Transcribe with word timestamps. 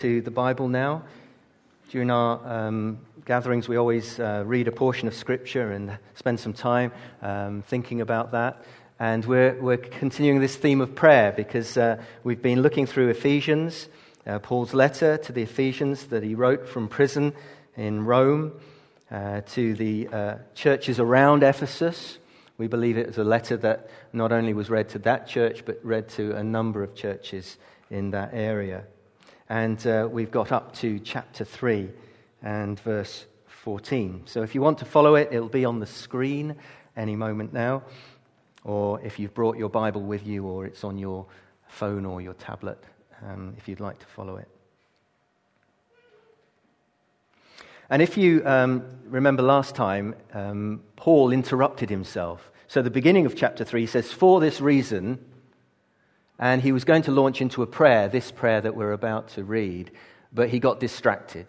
to 0.00 0.20
the 0.20 0.30
Bible 0.30 0.68
now. 0.68 1.02
During 1.90 2.08
our 2.08 2.68
um, 2.68 3.00
gatherings, 3.24 3.66
we 3.66 3.74
always 3.74 4.20
uh, 4.20 4.44
read 4.46 4.68
a 4.68 4.70
portion 4.70 5.08
of 5.08 5.14
Scripture 5.14 5.72
and 5.72 5.98
spend 6.14 6.38
some 6.38 6.52
time 6.52 6.92
um, 7.20 7.62
thinking 7.66 8.00
about 8.00 8.30
that. 8.30 8.62
And 9.00 9.24
we're, 9.24 9.60
we're 9.60 9.76
continuing 9.76 10.38
this 10.38 10.54
theme 10.54 10.80
of 10.80 10.94
prayer 10.94 11.32
because 11.32 11.76
uh, 11.76 12.00
we've 12.22 12.40
been 12.40 12.62
looking 12.62 12.86
through 12.86 13.08
Ephesians, 13.08 13.88
uh, 14.24 14.38
Paul's 14.38 14.72
letter 14.72 15.16
to 15.16 15.32
the 15.32 15.42
Ephesians 15.42 16.06
that 16.06 16.22
he 16.22 16.36
wrote 16.36 16.68
from 16.68 16.86
prison 16.86 17.32
in 17.76 18.04
Rome 18.04 18.52
uh, 19.10 19.40
to 19.48 19.74
the 19.74 20.06
uh, 20.12 20.34
churches 20.54 21.00
around 21.00 21.42
Ephesus. 21.42 22.18
We 22.56 22.68
believe 22.68 22.98
it 22.98 23.08
was 23.08 23.18
a 23.18 23.24
letter 23.24 23.56
that 23.56 23.90
not 24.12 24.30
only 24.30 24.54
was 24.54 24.70
read 24.70 24.90
to 24.90 25.00
that 25.00 25.26
church, 25.26 25.64
but 25.64 25.80
read 25.82 26.08
to 26.10 26.36
a 26.36 26.44
number 26.44 26.84
of 26.84 26.94
churches 26.94 27.56
in 27.90 28.12
that 28.12 28.30
area. 28.32 28.84
And 29.48 29.84
uh, 29.86 30.08
we've 30.10 30.30
got 30.30 30.52
up 30.52 30.74
to 30.76 30.98
chapter 30.98 31.44
3 31.44 31.90
and 32.42 32.78
verse 32.80 33.24
14. 33.46 34.22
So 34.26 34.42
if 34.42 34.54
you 34.54 34.60
want 34.60 34.78
to 34.78 34.84
follow 34.84 35.14
it, 35.14 35.28
it'll 35.32 35.48
be 35.48 35.64
on 35.64 35.80
the 35.80 35.86
screen 35.86 36.56
any 36.96 37.16
moment 37.16 37.52
now. 37.52 37.82
Or 38.64 39.00
if 39.00 39.18
you've 39.18 39.32
brought 39.32 39.56
your 39.56 39.70
Bible 39.70 40.02
with 40.02 40.26
you, 40.26 40.44
or 40.44 40.66
it's 40.66 40.84
on 40.84 40.98
your 40.98 41.26
phone 41.66 42.04
or 42.04 42.20
your 42.20 42.34
tablet, 42.34 42.82
um, 43.26 43.54
if 43.56 43.68
you'd 43.68 43.80
like 43.80 43.98
to 44.00 44.06
follow 44.06 44.36
it. 44.36 44.48
And 47.88 48.02
if 48.02 48.18
you 48.18 48.46
um, 48.46 48.84
remember 49.04 49.42
last 49.42 49.74
time, 49.74 50.14
um, 50.34 50.82
Paul 50.96 51.32
interrupted 51.32 51.88
himself. 51.88 52.50
So 52.66 52.82
the 52.82 52.90
beginning 52.90 53.24
of 53.24 53.34
chapter 53.34 53.64
3 53.64 53.86
says, 53.86 54.12
For 54.12 54.40
this 54.40 54.60
reason, 54.60 55.24
and 56.38 56.62
he 56.62 56.72
was 56.72 56.84
going 56.84 57.02
to 57.02 57.10
launch 57.10 57.40
into 57.40 57.62
a 57.62 57.66
prayer, 57.66 58.08
this 58.08 58.30
prayer 58.30 58.60
that 58.60 58.76
we're 58.76 58.92
about 58.92 59.28
to 59.30 59.44
read, 59.44 59.90
but 60.32 60.48
he 60.50 60.60
got 60.60 60.80
distracted. 60.80 61.46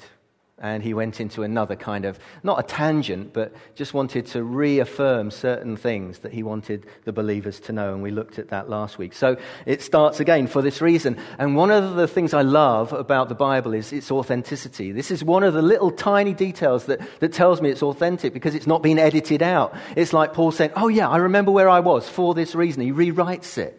And 0.61 0.83
he 0.83 0.93
went 0.93 1.21
into 1.21 1.43
another 1.43 1.77
kind 1.77 2.03
of, 2.03 2.19
not 2.43 2.59
a 2.59 2.63
tangent, 2.63 3.31
but 3.31 3.53
just 3.75 3.93
wanted 3.93 4.25
to 4.27 4.43
reaffirm 4.43 5.31
certain 5.31 5.77
things 5.77 6.19
that 6.19 6.33
he 6.33 6.43
wanted 6.43 6.85
the 7.05 7.13
believers 7.13 7.61
to 7.61 7.71
know. 7.71 7.93
And 7.93 8.03
we 8.03 8.11
looked 8.11 8.39
at 8.39 8.49
that 8.49 8.69
last 8.69 8.97
week. 8.97 9.13
So 9.13 9.37
it 9.65 9.81
starts 9.81 10.19
again 10.19 10.47
for 10.47 10.61
this 10.61 10.81
reason. 10.81 11.17
And 11.37 11.55
one 11.55 11.71
of 11.71 11.95
the 11.95 12.09
things 12.09 12.33
I 12.33 12.41
love 12.41 12.91
about 12.91 13.29
the 13.29 13.35
Bible 13.35 13.73
is 13.73 13.93
its 13.93 14.11
authenticity. 14.11 14.91
This 14.91 15.11
is 15.11 15.23
one 15.23 15.43
of 15.43 15.53
the 15.53 15.61
little 15.61 15.91
tiny 15.91 16.33
details 16.33 16.87
that, 16.87 16.99
that 17.21 17.31
tells 17.31 17.61
me 17.61 17.69
it's 17.69 17.83
authentic 17.83 18.33
because 18.33 18.53
it's 18.53 18.67
not 18.67 18.83
been 18.83 18.99
edited 18.99 19.41
out. 19.41 19.73
It's 19.95 20.11
like 20.11 20.33
Paul 20.33 20.51
saying, 20.51 20.71
Oh, 20.75 20.89
yeah, 20.89 21.07
I 21.07 21.17
remember 21.17 21.51
where 21.51 21.69
I 21.69 21.79
was 21.79 22.09
for 22.09 22.33
this 22.33 22.53
reason. 22.53 22.81
He 22.81 22.91
rewrites 22.91 23.57
it. 23.57 23.78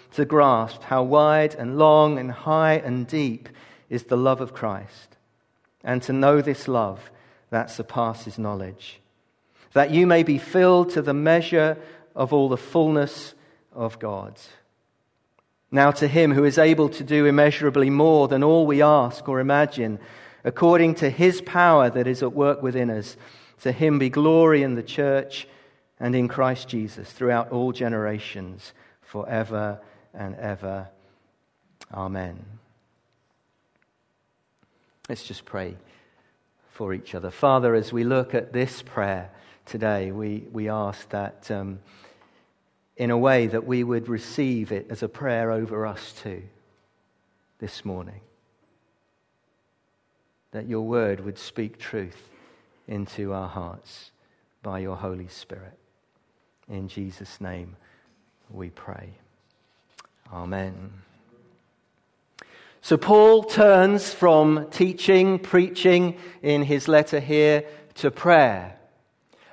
to 0.11 0.25
grasp 0.25 0.83
how 0.83 1.03
wide 1.03 1.55
and 1.55 1.77
long 1.77 2.17
and 2.17 2.31
high 2.31 2.75
and 2.75 3.07
deep 3.07 3.49
is 3.89 4.03
the 4.03 4.17
love 4.17 4.41
of 4.41 4.53
Christ, 4.53 5.17
and 5.83 6.01
to 6.03 6.13
know 6.13 6.41
this 6.41 6.67
love 6.67 7.11
that 7.49 7.69
surpasses 7.69 8.37
knowledge, 8.37 8.99
that 9.73 9.91
you 9.91 10.07
may 10.07 10.23
be 10.23 10.37
filled 10.37 10.89
to 10.91 11.01
the 11.01 11.13
measure 11.13 11.77
of 12.15 12.33
all 12.33 12.49
the 12.49 12.57
fullness 12.57 13.33
of 13.73 13.99
God. 13.99 14.39
Now, 15.71 15.91
to 15.91 16.07
him 16.07 16.33
who 16.33 16.43
is 16.43 16.57
able 16.57 16.89
to 16.89 17.03
do 17.03 17.25
immeasurably 17.25 17.89
more 17.89 18.27
than 18.27 18.43
all 18.43 18.65
we 18.65 18.81
ask 18.81 19.27
or 19.29 19.39
imagine, 19.39 19.99
according 20.43 20.95
to 20.95 21.09
his 21.09 21.41
power 21.41 21.89
that 21.89 22.07
is 22.07 22.21
at 22.21 22.33
work 22.33 22.61
within 22.61 22.89
us, 22.89 23.15
to 23.61 23.71
him 23.71 23.97
be 23.99 24.09
glory 24.09 24.63
in 24.63 24.75
the 24.75 24.83
church 24.83 25.47
and 25.99 26.15
in 26.15 26.27
Christ 26.27 26.67
Jesus 26.67 27.11
throughout 27.11 27.51
all 27.51 27.71
generations, 27.71 28.73
forever 29.01 29.79
and 30.13 30.35
ever. 30.35 30.87
Amen. 31.93 32.43
Let's 35.09 35.23
just 35.23 35.45
pray 35.45 35.75
for 36.71 36.93
each 36.93 37.15
other. 37.15 37.31
Father, 37.31 37.75
as 37.75 37.91
we 37.91 38.03
look 38.03 38.33
at 38.33 38.53
this 38.53 38.81
prayer 38.81 39.29
today, 39.65 40.11
we, 40.11 40.45
we 40.51 40.69
ask 40.69 41.09
that 41.09 41.49
um, 41.51 41.79
in 42.97 43.09
a 43.09 43.17
way 43.17 43.47
that 43.47 43.65
we 43.65 43.83
would 43.83 44.07
receive 44.07 44.71
it 44.71 44.87
as 44.89 45.03
a 45.03 45.09
prayer 45.09 45.51
over 45.51 45.85
us 45.85 46.13
too 46.21 46.43
this 47.59 47.83
morning. 47.85 48.21
That 50.51 50.67
your 50.67 50.81
word 50.81 51.21
would 51.21 51.37
speak 51.37 51.77
truth 51.77 52.29
into 52.87 53.33
our 53.33 53.47
hearts 53.47 54.11
by 54.63 54.79
your 54.79 54.97
Holy 54.97 55.27
Spirit. 55.27 55.77
In 56.69 56.87
Jesus' 56.87 57.39
name 57.41 57.75
we 58.49 58.69
pray. 58.69 59.13
Amen. 60.31 60.91
So 62.81 62.97
Paul 62.97 63.43
turns 63.43 64.13
from 64.13 64.67
teaching, 64.71 65.39
preaching 65.39 66.17
in 66.41 66.63
his 66.63 66.87
letter 66.87 67.19
here 67.19 67.65
to 67.95 68.09
prayer. 68.09 68.77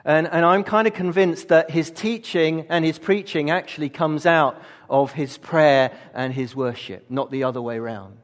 And, 0.05 0.27
and 0.29 0.47
I'm 0.47 0.65
kind 0.65 0.89
of 0.89 0.95
convinced 0.95 1.49
that 1.49 1.71
his 1.71 1.91
teaching 1.91 2.65
and 2.71 2.85
his 2.85 2.99
preaching 2.99 3.51
actually 3.51 3.91
comes 3.91 4.25
out 4.25 4.63
of 4.89 5.13
his 5.13 5.37
prayer 5.37 5.91
and 6.15 6.33
his 6.33 6.57
worship, 6.57 7.11
not 7.11 7.31
the 7.31 7.45
other 7.45 7.61
way 7.61 7.77
around. 7.77 8.17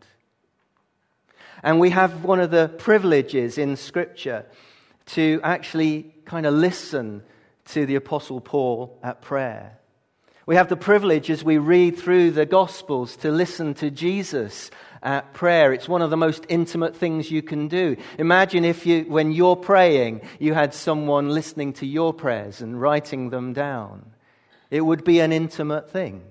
And 1.62 1.80
we 1.80 1.90
have 1.90 2.24
one 2.24 2.40
of 2.40 2.50
the 2.50 2.68
privileges 2.68 3.58
in 3.58 3.76
Scripture 3.76 4.46
to 5.06 5.40
actually 5.42 6.14
kind 6.24 6.46
of 6.46 6.54
listen 6.54 7.22
to 7.66 7.84
the 7.84 7.96
Apostle 7.96 8.40
Paul 8.40 8.98
at 9.02 9.20
prayer. 9.20 9.78
We 10.46 10.56
have 10.56 10.68
the 10.68 10.76
privilege 10.76 11.30
as 11.30 11.42
we 11.42 11.56
read 11.56 11.96
through 11.96 12.32
the 12.32 12.44
Gospels 12.44 13.16
to 13.18 13.30
listen 13.30 13.72
to 13.74 13.90
Jesus 13.90 14.70
at 15.02 15.32
prayer. 15.32 15.72
It's 15.72 15.88
one 15.88 16.02
of 16.02 16.10
the 16.10 16.18
most 16.18 16.44
intimate 16.50 16.94
things 16.94 17.30
you 17.30 17.40
can 17.40 17.66
do. 17.66 17.96
Imagine 18.18 18.62
if 18.62 18.84
you, 18.84 19.04
when 19.04 19.32
you're 19.32 19.56
praying, 19.56 20.20
you 20.38 20.52
had 20.52 20.74
someone 20.74 21.30
listening 21.30 21.72
to 21.74 21.86
your 21.86 22.12
prayers 22.12 22.60
and 22.60 22.78
writing 22.78 23.30
them 23.30 23.54
down. 23.54 24.12
It 24.70 24.82
would 24.82 25.02
be 25.02 25.20
an 25.20 25.32
intimate 25.32 25.90
thing. 25.90 26.22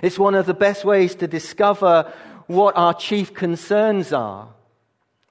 It's 0.00 0.18
one 0.18 0.36
of 0.36 0.46
the 0.46 0.54
best 0.54 0.84
ways 0.84 1.16
to 1.16 1.26
discover 1.26 2.12
what 2.46 2.76
our 2.76 2.94
chief 2.94 3.34
concerns 3.34 4.12
are, 4.12 4.50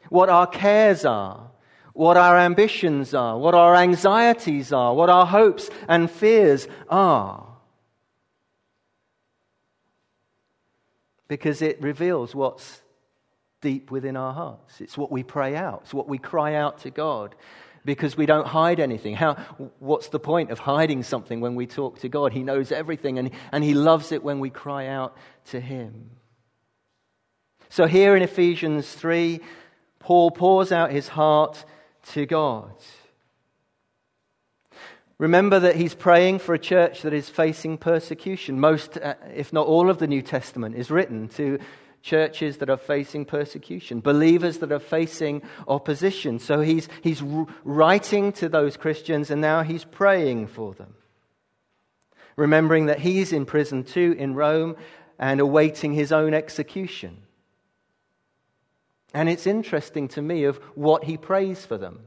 what 0.10 0.28
our 0.28 0.48
cares 0.48 1.06
are, 1.06 1.50
what 1.96 2.18
our 2.18 2.38
ambitions 2.38 3.14
are, 3.14 3.38
what 3.38 3.56
our 3.56 3.74
anxieties 3.74 4.74
are, 4.74 4.94
what 4.94 5.10
our 5.10 5.26
hopes 5.26 5.70
and 5.88 6.12
fears 6.12 6.68
are. 6.90 7.48
Because 11.30 11.62
it 11.62 11.82
reveals 11.82 12.36
what's 12.36 12.82
deep 13.62 13.92
within 13.92 14.18
our 14.18 14.34
hearts. 14.34 14.82
It's 14.82 14.98
what 14.98 15.10
we 15.10 15.24
pray 15.24 15.56
out, 15.56 15.84
it's 15.86 15.94
what 15.94 16.10
we 16.10 16.18
cry 16.18 16.56
out 16.56 16.80
to 16.80 16.92
God. 16.92 17.34
Because 17.86 18.18
we 18.18 18.26
don't 18.26 18.48
hide 18.48 18.80
anything. 18.80 19.16
How, 19.16 19.36
what's 19.78 20.10
the 20.10 20.20
point 20.20 20.50
of 20.50 20.58
hiding 20.58 21.04
something 21.04 21.40
when 21.40 21.54
we 21.54 21.68
talk 21.68 22.00
to 22.00 22.10
God? 22.10 22.34
He 22.34 22.42
knows 22.42 22.72
everything 22.72 23.20
and, 23.20 23.30
and 23.52 23.64
He 23.64 23.76
loves 23.76 24.12
it 24.12 24.24
when 24.24 24.40
we 24.40 24.50
cry 24.50 24.88
out 24.88 25.16
to 25.52 25.62
Him. 25.62 26.10
So, 27.70 27.86
here 27.86 28.16
in 28.16 28.24
Ephesians 28.24 28.92
3, 28.92 29.40
Paul 30.00 30.32
pours 30.32 30.72
out 30.72 30.92
his 30.92 31.08
heart 31.08 31.66
to 32.14 32.26
God. 32.26 32.74
Remember 35.18 35.60
that 35.60 35.78
he's 35.78 35.96
praying 35.96 36.40
for 36.40 36.54
a 36.54 36.60
church 36.60 37.02
that 37.04 37.14
is 37.14 37.30
facing 37.30 37.78
persecution. 37.78 38.60
Most, 38.60 38.98
uh, 38.98 39.14
if 39.34 39.54
not 39.54 39.66
all, 39.66 39.90
of 39.90 39.98
the 39.98 40.08
New 40.08 40.22
Testament 40.22 40.76
is 40.76 40.92
written 40.92 41.30
to 41.30 41.58
churches 42.02 42.58
that 42.58 42.70
are 42.70 42.78
facing 42.78 43.26
persecution, 43.26 44.02
believers 44.02 44.60
that 44.60 44.72
are 44.72 44.80
facing 44.80 45.42
opposition. 45.68 46.38
So 46.38 46.62
he's, 46.62 46.90
he's 47.02 47.22
writing 47.64 48.34
to 48.34 48.50
those 48.50 48.78
Christians 48.78 49.32
and 49.32 49.42
now 49.42 49.64
he's 49.64 49.86
praying 49.86 50.48
for 50.48 50.74
them. 50.74 50.96
Remembering 52.36 52.88
that 52.88 53.00
he's 53.00 53.32
in 53.32 53.46
prison 53.46 53.84
too 53.84 54.16
in 54.20 54.36
Rome 54.36 54.76
and 55.18 55.40
awaiting 55.40 55.94
his 55.94 56.12
own 56.12 56.34
execution. 56.34 57.25
And 59.16 59.30
it's 59.30 59.48
interesting 59.48 60.10
to 60.10 60.22
me 60.22 60.44
of 60.44 60.58
what 60.76 61.06
he 61.06 61.16
prays 61.16 61.66
for 61.66 61.78
them. 61.78 62.02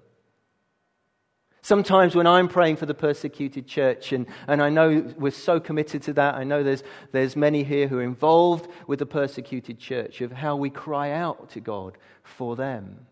Sometimes 1.62 2.14
when 2.14 2.26
I'm 2.26 2.48
praying 2.48 2.76
for 2.76 2.84
the 2.84 2.92
persecuted 2.92 3.66
church, 3.66 4.12
and, 4.12 4.26
and 4.46 4.60
I 4.62 4.68
know 4.68 5.14
we're 5.16 5.30
so 5.32 5.58
committed 5.58 6.02
to 6.02 6.12
that, 6.12 6.34
I 6.34 6.44
know 6.44 6.62
there's, 6.62 6.82
there's 7.12 7.34
many 7.34 7.64
here 7.64 7.88
who 7.88 7.98
are 7.98 8.02
involved 8.02 8.70
with 8.86 8.98
the 8.98 9.06
persecuted 9.06 9.78
church, 9.78 10.20
of 10.20 10.32
how 10.32 10.56
we 10.56 10.68
cry 10.68 11.12
out 11.12 11.48
to 11.52 11.60
God 11.60 11.96
for 12.22 12.56
them. 12.56 13.06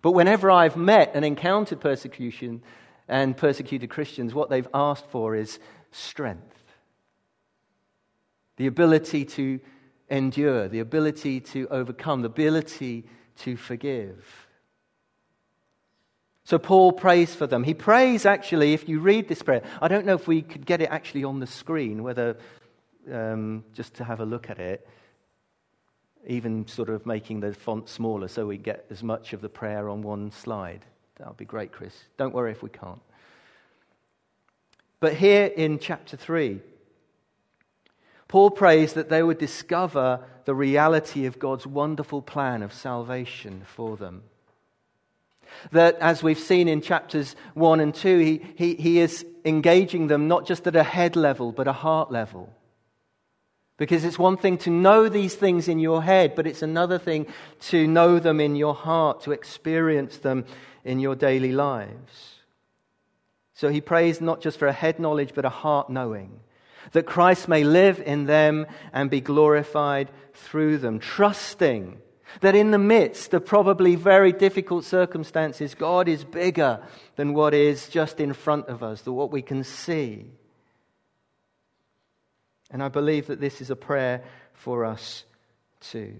But 0.00 0.12
whenever 0.12 0.48
I've 0.48 0.76
met 0.76 1.10
and 1.14 1.24
encountered 1.24 1.80
persecution 1.80 2.62
and 3.08 3.36
persecuted 3.36 3.90
Christians, 3.90 4.32
what 4.32 4.48
they've 4.48 4.68
asked 4.72 5.06
for 5.10 5.34
is 5.34 5.58
strength 5.90 6.56
the 8.58 8.68
ability 8.68 9.24
to 9.24 9.58
endure, 10.10 10.68
the 10.68 10.80
ability 10.80 11.40
to 11.40 11.68
overcome, 11.70 12.22
the 12.22 12.26
ability 12.26 13.04
to 13.38 13.56
forgive. 13.56 14.24
So 16.44 16.58
Paul 16.58 16.92
prays 16.92 17.34
for 17.34 17.46
them. 17.46 17.62
He 17.62 17.74
prays, 17.74 18.26
actually, 18.26 18.72
if 18.72 18.88
you 18.88 19.00
read 19.00 19.28
this 19.28 19.42
prayer, 19.42 19.62
I 19.80 19.88
don't 19.88 20.04
know 20.04 20.14
if 20.14 20.26
we 20.26 20.42
could 20.42 20.66
get 20.66 20.80
it 20.80 20.90
actually 20.90 21.24
on 21.24 21.38
the 21.38 21.46
screen, 21.46 22.02
whether 22.02 22.36
um, 23.10 23.64
just 23.72 23.94
to 23.94 24.04
have 24.04 24.20
a 24.20 24.24
look 24.24 24.50
at 24.50 24.58
it, 24.58 24.86
even 26.26 26.66
sort 26.66 26.88
of 26.88 27.06
making 27.06 27.40
the 27.40 27.54
font 27.54 27.88
smaller 27.88 28.28
so 28.28 28.46
we 28.46 28.58
get 28.58 28.84
as 28.90 29.02
much 29.02 29.32
of 29.32 29.40
the 29.40 29.48
prayer 29.48 29.88
on 29.88 30.02
one 30.02 30.30
slide. 30.32 30.84
That 31.16 31.28
would 31.28 31.36
be 31.36 31.44
great, 31.44 31.72
Chris. 31.72 31.94
Don't 32.16 32.34
worry 32.34 32.50
if 32.50 32.62
we 32.62 32.70
can't. 32.70 33.00
But 34.98 35.14
here 35.14 35.46
in 35.46 35.78
chapter 35.78 36.16
3, 36.16 36.60
Paul 38.30 38.52
prays 38.52 38.92
that 38.92 39.08
they 39.08 39.24
would 39.24 39.38
discover 39.38 40.20
the 40.44 40.54
reality 40.54 41.26
of 41.26 41.40
God's 41.40 41.66
wonderful 41.66 42.22
plan 42.22 42.62
of 42.62 42.72
salvation 42.72 43.62
for 43.66 43.96
them. 43.96 44.22
That, 45.72 45.98
as 45.98 46.22
we've 46.22 46.38
seen 46.38 46.68
in 46.68 46.80
chapters 46.80 47.34
1 47.54 47.80
and 47.80 47.92
2, 47.92 48.18
he, 48.18 48.40
he, 48.54 48.74
he 48.76 49.00
is 49.00 49.26
engaging 49.44 50.06
them 50.06 50.28
not 50.28 50.46
just 50.46 50.68
at 50.68 50.76
a 50.76 50.84
head 50.84 51.16
level, 51.16 51.50
but 51.50 51.66
a 51.66 51.72
heart 51.72 52.12
level. 52.12 52.48
Because 53.76 54.04
it's 54.04 54.16
one 54.16 54.36
thing 54.36 54.58
to 54.58 54.70
know 54.70 55.08
these 55.08 55.34
things 55.34 55.66
in 55.66 55.80
your 55.80 56.00
head, 56.00 56.36
but 56.36 56.46
it's 56.46 56.62
another 56.62 57.00
thing 57.00 57.26
to 57.62 57.88
know 57.88 58.20
them 58.20 58.38
in 58.38 58.54
your 58.54 58.74
heart, 58.74 59.22
to 59.22 59.32
experience 59.32 60.18
them 60.18 60.44
in 60.84 61.00
your 61.00 61.16
daily 61.16 61.50
lives. 61.50 62.36
So 63.54 63.70
he 63.70 63.80
prays 63.80 64.20
not 64.20 64.40
just 64.40 64.56
for 64.56 64.68
a 64.68 64.72
head 64.72 65.00
knowledge, 65.00 65.32
but 65.34 65.44
a 65.44 65.48
heart 65.48 65.90
knowing. 65.90 66.38
That 66.92 67.06
Christ 67.06 67.48
may 67.48 67.64
live 67.64 68.00
in 68.00 68.26
them 68.26 68.66
and 68.92 69.10
be 69.10 69.20
glorified 69.20 70.10
through 70.34 70.78
them, 70.78 70.98
trusting 70.98 72.00
that 72.40 72.54
in 72.54 72.70
the 72.70 72.78
midst 72.78 73.34
of 73.34 73.44
probably 73.44 73.96
very 73.96 74.32
difficult 74.32 74.84
circumstances, 74.84 75.74
God 75.74 76.08
is 76.08 76.24
bigger 76.24 76.80
than 77.16 77.34
what 77.34 77.54
is 77.54 77.88
just 77.88 78.20
in 78.20 78.32
front 78.32 78.68
of 78.68 78.82
us, 78.82 79.02
than 79.02 79.14
what 79.14 79.32
we 79.32 79.42
can 79.42 79.64
see. 79.64 80.26
And 82.70 82.82
I 82.82 82.88
believe 82.88 83.26
that 83.26 83.40
this 83.40 83.60
is 83.60 83.70
a 83.70 83.76
prayer 83.76 84.22
for 84.52 84.84
us 84.84 85.24
too. 85.80 86.16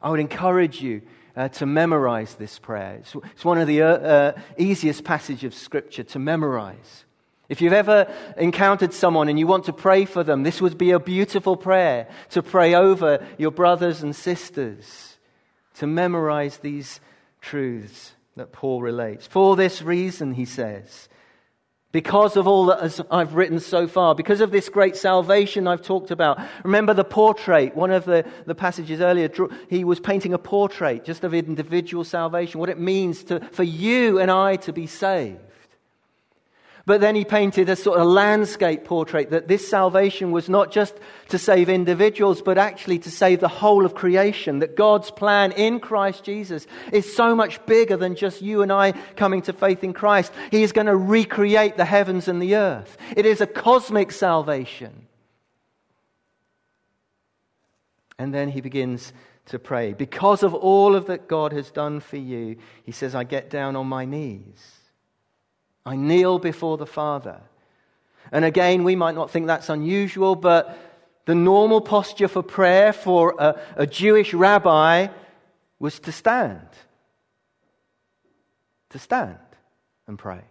I 0.00 0.10
would 0.10 0.20
encourage 0.20 0.80
you 0.80 1.02
uh, 1.36 1.48
to 1.48 1.66
memorize 1.66 2.34
this 2.34 2.58
prayer. 2.58 2.98
It's, 3.00 3.14
it's 3.32 3.44
one 3.44 3.58
of 3.58 3.66
the 3.66 3.82
uh, 3.82 3.88
uh, 3.88 4.40
easiest 4.56 5.02
passages 5.02 5.44
of 5.44 5.54
Scripture 5.54 6.04
to 6.04 6.18
memorize. 6.18 7.04
If 7.48 7.60
you've 7.60 7.72
ever 7.74 8.12
encountered 8.36 8.94
someone 8.94 9.28
and 9.28 9.38
you 9.38 9.46
want 9.46 9.66
to 9.66 9.72
pray 9.72 10.06
for 10.06 10.24
them, 10.24 10.42
this 10.42 10.62
would 10.62 10.78
be 10.78 10.92
a 10.92 10.98
beautiful 10.98 11.56
prayer 11.56 12.08
to 12.30 12.42
pray 12.42 12.74
over 12.74 13.24
your 13.36 13.50
brothers 13.50 14.02
and 14.02 14.16
sisters, 14.16 15.18
to 15.74 15.86
memorize 15.86 16.58
these 16.58 17.00
truths 17.40 18.12
that 18.36 18.52
Paul 18.52 18.80
relates. 18.80 19.26
For 19.26 19.56
this 19.56 19.82
reason, 19.82 20.34
he 20.34 20.46
says, 20.46 21.08
because 21.92 22.36
of 22.36 22.48
all 22.48 22.66
that 22.66 23.06
I've 23.08 23.34
written 23.34 23.60
so 23.60 23.86
far, 23.86 24.16
because 24.16 24.40
of 24.40 24.50
this 24.50 24.68
great 24.68 24.96
salvation 24.96 25.68
I've 25.68 25.82
talked 25.82 26.10
about. 26.10 26.40
Remember 26.64 26.92
the 26.92 27.04
portrait, 27.04 27.76
one 27.76 27.92
of 27.92 28.04
the, 28.04 28.28
the 28.46 28.54
passages 28.56 29.00
earlier, 29.00 29.30
he 29.70 29.84
was 29.84 30.00
painting 30.00 30.34
a 30.34 30.38
portrait 30.38 31.04
just 31.04 31.22
of 31.22 31.32
individual 31.32 32.02
salvation, 32.02 32.58
what 32.58 32.68
it 32.68 32.80
means 32.80 33.22
to, 33.24 33.38
for 33.52 33.62
you 33.62 34.18
and 34.18 34.28
I 34.28 34.56
to 34.56 34.72
be 34.72 34.88
saved. 34.88 35.38
But 36.86 37.00
then 37.00 37.14
he 37.14 37.24
painted 37.24 37.70
a 37.70 37.76
sort 37.76 37.98
of 37.98 38.06
landscape 38.06 38.84
portrait 38.84 39.30
that 39.30 39.48
this 39.48 39.66
salvation 39.66 40.32
was 40.32 40.50
not 40.50 40.70
just 40.70 40.94
to 41.30 41.38
save 41.38 41.70
individuals, 41.70 42.42
but 42.42 42.58
actually 42.58 42.98
to 43.00 43.10
save 43.10 43.40
the 43.40 43.48
whole 43.48 43.86
of 43.86 43.94
creation. 43.94 44.58
That 44.58 44.76
God's 44.76 45.10
plan 45.10 45.52
in 45.52 45.80
Christ 45.80 46.24
Jesus 46.24 46.66
is 46.92 47.16
so 47.16 47.34
much 47.34 47.64
bigger 47.64 47.96
than 47.96 48.16
just 48.16 48.42
you 48.42 48.60
and 48.60 48.70
I 48.70 48.92
coming 49.16 49.40
to 49.42 49.54
faith 49.54 49.82
in 49.82 49.94
Christ. 49.94 50.30
He 50.50 50.62
is 50.62 50.72
going 50.72 50.86
to 50.86 50.96
recreate 50.96 51.78
the 51.78 51.86
heavens 51.86 52.28
and 52.28 52.40
the 52.40 52.56
earth. 52.56 52.98
It 53.16 53.24
is 53.24 53.40
a 53.40 53.46
cosmic 53.46 54.12
salvation. 54.12 55.06
And 58.18 58.34
then 58.34 58.50
he 58.50 58.60
begins 58.60 59.14
to 59.46 59.58
pray. 59.58 59.94
Because 59.94 60.42
of 60.42 60.52
all 60.52 60.94
of 60.94 61.06
that 61.06 61.28
God 61.28 61.52
has 61.52 61.70
done 61.70 62.00
for 62.00 62.18
you, 62.18 62.56
he 62.84 62.92
says, 62.92 63.14
I 63.14 63.24
get 63.24 63.48
down 63.48 63.74
on 63.74 63.86
my 63.86 64.04
knees. 64.04 64.73
I 65.86 65.96
kneel 65.96 66.38
before 66.38 66.76
the 66.76 66.86
Father. 66.86 67.40
And 68.32 68.44
again, 68.44 68.84
we 68.84 68.96
might 68.96 69.14
not 69.14 69.30
think 69.30 69.46
that's 69.46 69.68
unusual, 69.68 70.34
but 70.34 70.78
the 71.26 71.34
normal 71.34 71.80
posture 71.80 72.28
for 72.28 72.42
prayer 72.42 72.92
for 72.92 73.34
a, 73.38 73.60
a 73.76 73.86
Jewish 73.86 74.34
rabbi 74.34 75.08
was 75.78 75.98
to 76.00 76.12
stand. 76.12 76.66
To 78.90 78.98
stand 78.98 79.38
and 80.06 80.18
pray. 80.18 80.42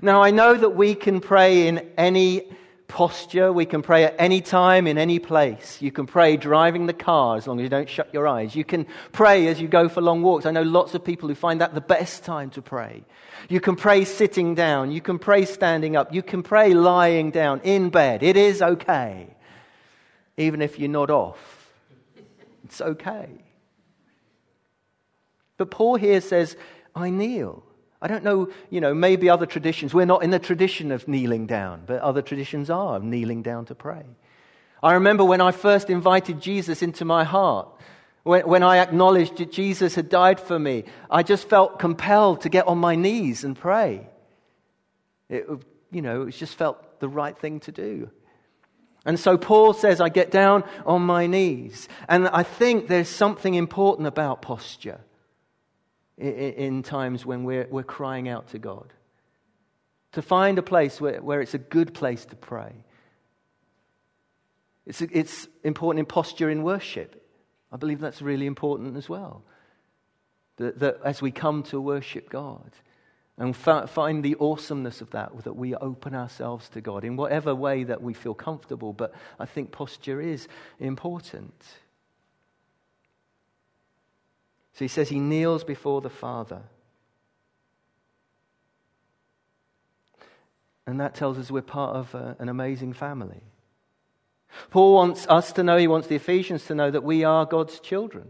Now, 0.00 0.22
I 0.22 0.30
know 0.30 0.54
that 0.54 0.70
we 0.70 0.94
can 0.94 1.20
pray 1.20 1.66
in 1.66 1.90
any 1.98 2.44
posture. 2.92 3.50
We 3.50 3.64
can 3.64 3.80
pray 3.80 4.04
at 4.04 4.14
any 4.18 4.42
time, 4.42 4.86
in 4.86 4.98
any 4.98 5.18
place. 5.18 5.80
You 5.80 5.90
can 5.90 6.06
pray 6.06 6.36
driving 6.36 6.84
the 6.84 6.92
car 6.92 7.38
as 7.38 7.46
long 7.46 7.58
as 7.58 7.62
you 7.62 7.70
don't 7.70 7.88
shut 7.88 8.12
your 8.12 8.28
eyes. 8.28 8.54
You 8.54 8.64
can 8.64 8.86
pray 9.12 9.46
as 9.46 9.58
you 9.58 9.66
go 9.66 9.88
for 9.88 10.02
long 10.02 10.20
walks. 10.22 10.44
I 10.44 10.50
know 10.50 10.62
lots 10.62 10.94
of 10.94 11.02
people 11.02 11.30
who 11.30 11.34
find 11.34 11.62
that 11.62 11.74
the 11.74 11.80
best 11.80 12.22
time 12.22 12.50
to 12.50 12.60
pray. 12.60 13.02
You 13.48 13.60
can 13.60 13.76
pray 13.76 14.04
sitting 14.04 14.54
down. 14.54 14.92
You 14.92 15.00
can 15.00 15.18
pray 15.18 15.46
standing 15.46 15.96
up. 15.96 16.12
You 16.12 16.22
can 16.22 16.42
pray 16.42 16.74
lying 16.74 17.30
down 17.30 17.62
in 17.64 17.88
bed. 17.88 18.22
It 18.22 18.36
is 18.36 18.60
okay. 18.60 19.34
Even 20.36 20.60
if 20.60 20.78
you're 20.78 20.90
not 20.90 21.08
off, 21.10 21.72
it's 22.64 22.82
okay. 22.82 23.30
But 25.56 25.70
Paul 25.70 25.96
here 25.96 26.20
says, 26.20 26.56
I 26.94 27.08
kneel. 27.08 27.64
I 28.02 28.08
don't 28.08 28.24
know, 28.24 28.50
you 28.68 28.80
know, 28.80 28.92
maybe 28.92 29.30
other 29.30 29.46
traditions. 29.46 29.94
We're 29.94 30.06
not 30.06 30.24
in 30.24 30.30
the 30.30 30.40
tradition 30.40 30.90
of 30.90 31.06
kneeling 31.06 31.46
down, 31.46 31.84
but 31.86 32.02
other 32.02 32.20
traditions 32.20 32.68
are 32.68 32.98
kneeling 32.98 33.42
down 33.42 33.66
to 33.66 33.76
pray. 33.76 34.02
I 34.82 34.94
remember 34.94 35.24
when 35.24 35.40
I 35.40 35.52
first 35.52 35.88
invited 35.88 36.40
Jesus 36.40 36.82
into 36.82 37.04
my 37.04 37.22
heart, 37.22 37.68
when, 38.24 38.48
when 38.48 38.64
I 38.64 38.78
acknowledged 38.78 39.36
that 39.36 39.52
Jesus 39.52 39.94
had 39.94 40.08
died 40.08 40.40
for 40.40 40.58
me, 40.58 40.82
I 41.08 41.22
just 41.22 41.48
felt 41.48 41.78
compelled 41.78 42.40
to 42.40 42.48
get 42.48 42.66
on 42.66 42.78
my 42.78 42.96
knees 42.96 43.44
and 43.44 43.56
pray. 43.56 44.08
It, 45.28 45.46
you 45.92 46.02
know, 46.02 46.22
it 46.22 46.32
just 46.32 46.56
felt 46.56 46.98
the 46.98 47.08
right 47.08 47.38
thing 47.38 47.60
to 47.60 47.72
do. 47.72 48.10
And 49.06 49.18
so 49.18 49.38
Paul 49.38 49.74
says, 49.74 50.00
I 50.00 50.08
get 50.08 50.32
down 50.32 50.64
on 50.84 51.02
my 51.02 51.28
knees. 51.28 51.88
And 52.08 52.26
I 52.26 52.42
think 52.42 52.88
there's 52.88 53.08
something 53.08 53.54
important 53.54 54.08
about 54.08 54.42
posture 54.42 55.00
in 56.22 56.82
times 56.82 57.26
when 57.26 57.44
we're, 57.44 57.66
we're 57.70 57.82
crying 57.82 58.28
out 58.28 58.48
to 58.48 58.58
God. 58.58 58.92
To 60.12 60.22
find 60.22 60.58
a 60.58 60.62
place 60.62 61.00
where, 61.00 61.22
where 61.22 61.40
it's 61.40 61.54
a 61.54 61.58
good 61.58 61.94
place 61.94 62.24
to 62.26 62.36
pray. 62.36 62.72
It's, 64.86 65.00
it's 65.00 65.48
important 65.64 66.00
in 66.00 66.06
posture 66.06 66.50
in 66.50 66.62
worship. 66.62 67.18
I 67.70 67.76
believe 67.76 68.00
that's 68.00 68.20
really 68.20 68.46
important 68.46 68.96
as 68.96 69.08
well. 69.08 69.42
That, 70.56 70.78
that 70.80 70.98
as 71.04 71.22
we 71.22 71.30
come 71.30 71.62
to 71.64 71.80
worship 71.80 72.28
God 72.28 72.70
and 73.38 73.56
find 73.56 74.22
the 74.22 74.36
awesomeness 74.38 75.00
of 75.00 75.10
that, 75.10 75.44
that 75.44 75.56
we 75.56 75.74
open 75.74 76.14
ourselves 76.14 76.68
to 76.70 76.80
God 76.82 77.04
in 77.04 77.16
whatever 77.16 77.54
way 77.54 77.84
that 77.84 78.02
we 78.02 78.12
feel 78.12 78.34
comfortable, 78.34 78.92
but 78.92 79.14
I 79.40 79.46
think 79.46 79.72
posture 79.72 80.20
is 80.20 80.46
important. 80.78 81.54
So 84.74 84.84
he 84.84 84.88
says 84.88 85.08
he 85.08 85.20
kneels 85.20 85.64
before 85.64 86.00
the 86.00 86.10
Father. 86.10 86.62
And 90.86 91.00
that 91.00 91.14
tells 91.14 91.38
us 91.38 91.50
we're 91.50 91.62
part 91.62 91.94
of 91.94 92.14
a, 92.14 92.18
uh, 92.18 92.34
an 92.38 92.48
amazing 92.48 92.92
family. 92.92 93.42
Paul 94.70 94.94
wants 94.94 95.26
us 95.28 95.52
to 95.52 95.62
know, 95.62 95.76
he 95.76 95.86
wants 95.86 96.08
the 96.08 96.16
Ephesians 96.16 96.66
to 96.66 96.74
know 96.74 96.90
that 96.90 97.04
we 97.04 97.24
are 97.24 97.46
God's 97.46 97.80
children. 97.80 98.28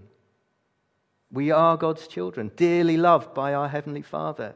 We 1.31 1.51
are 1.51 1.77
God's 1.77 2.07
children, 2.07 2.51
dearly 2.57 2.97
loved 2.97 3.35
by 3.35 3.55
our 3.55 3.69
Heavenly 3.69 4.03
Father. 4.03 4.55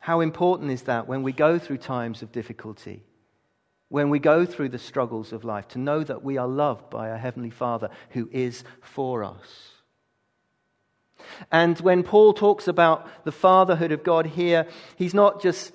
How 0.00 0.20
important 0.20 0.72
is 0.72 0.82
that 0.82 1.06
when 1.06 1.22
we 1.22 1.32
go 1.32 1.58
through 1.58 1.78
times 1.78 2.22
of 2.22 2.32
difficulty, 2.32 3.04
when 3.88 4.10
we 4.10 4.18
go 4.18 4.44
through 4.44 4.70
the 4.70 4.78
struggles 4.78 5.32
of 5.32 5.44
life, 5.44 5.68
to 5.68 5.78
know 5.78 6.02
that 6.02 6.24
we 6.24 6.38
are 6.38 6.48
loved 6.48 6.90
by 6.90 7.10
our 7.10 7.18
Heavenly 7.18 7.50
Father 7.50 7.88
who 8.10 8.28
is 8.32 8.64
for 8.80 9.22
us? 9.22 9.81
And 11.50 11.78
when 11.80 12.02
Paul 12.02 12.34
talks 12.34 12.68
about 12.68 13.24
the 13.24 13.32
fatherhood 13.32 13.92
of 13.92 14.02
God 14.02 14.26
here, 14.26 14.66
he's 14.96 15.14
not 15.14 15.42
just, 15.42 15.72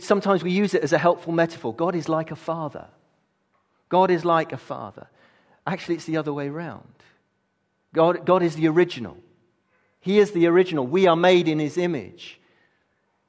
sometimes 0.00 0.42
we 0.42 0.50
use 0.50 0.74
it 0.74 0.82
as 0.82 0.92
a 0.92 0.98
helpful 0.98 1.32
metaphor. 1.32 1.74
God 1.74 1.94
is 1.94 2.08
like 2.08 2.30
a 2.30 2.36
father. 2.36 2.88
God 3.88 4.10
is 4.10 4.24
like 4.24 4.52
a 4.52 4.56
father. 4.56 5.08
Actually, 5.66 5.96
it's 5.96 6.04
the 6.04 6.16
other 6.16 6.32
way 6.32 6.48
around. 6.48 6.88
God, 7.92 8.24
God 8.24 8.42
is 8.42 8.56
the 8.56 8.68
original. 8.68 9.16
He 10.00 10.18
is 10.18 10.32
the 10.32 10.46
original. 10.46 10.86
We 10.86 11.06
are 11.06 11.16
made 11.16 11.48
in 11.48 11.58
his 11.58 11.76
image. 11.76 12.40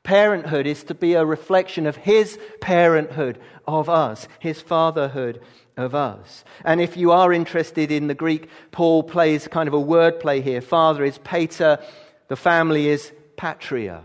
Parenthood 0.03 0.65
is 0.65 0.83
to 0.85 0.95
be 0.95 1.13
a 1.13 1.25
reflection 1.25 1.85
of 1.85 1.95
his 1.95 2.39
parenthood 2.59 3.39
of 3.67 3.89
us, 3.89 4.27
his 4.39 4.61
fatherhood 4.61 5.41
of 5.77 5.95
us. 5.95 6.43
And 6.63 6.81
if 6.81 6.97
you 6.97 7.11
are 7.11 7.33
interested 7.33 7.91
in 7.91 8.07
the 8.07 8.15
Greek, 8.15 8.49
Paul 8.71 9.03
plays 9.03 9.47
kind 9.47 9.67
of 9.67 9.73
a 9.73 9.79
word 9.79 10.19
play 10.19 10.41
here. 10.41 10.61
Father 10.61 11.03
is 11.03 11.17
pater, 11.19 11.79
the 12.27 12.35
family 12.35 12.87
is 12.87 13.11
patria. 13.37 14.03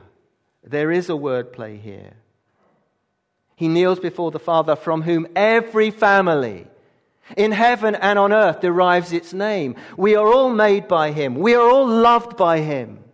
There 0.65 0.91
is 0.91 1.09
a 1.09 1.17
word 1.17 1.53
play 1.53 1.77
here. 1.77 2.15
He 3.55 3.69
kneels 3.69 4.01
before 4.01 4.31
the 4.31 4.39
Father 4.39 4.77
from 4.77 5.03
whom 5.03 5.27
every 5.35 5.91
family 5.91 6.67
in 7.37 7.53
heaven 7.53 7.95
and 7.95 8.19
on 8.19 8.33
earth 8.33 8.61
derives 8.61 9.13
its 9.13 9.33
name. 9.33 9.77
We 9.97 10.15
are 10.15 10.27
all 10.27 10.51
made 10.51 10.89
by 10.89 11.13
him. 11.13 11.35
We 11.37 11.55
are 11.55 11.69
all 11.69 11.87
loved 11.87 12.37
by 12.37 12.61
him. 12.61 13.05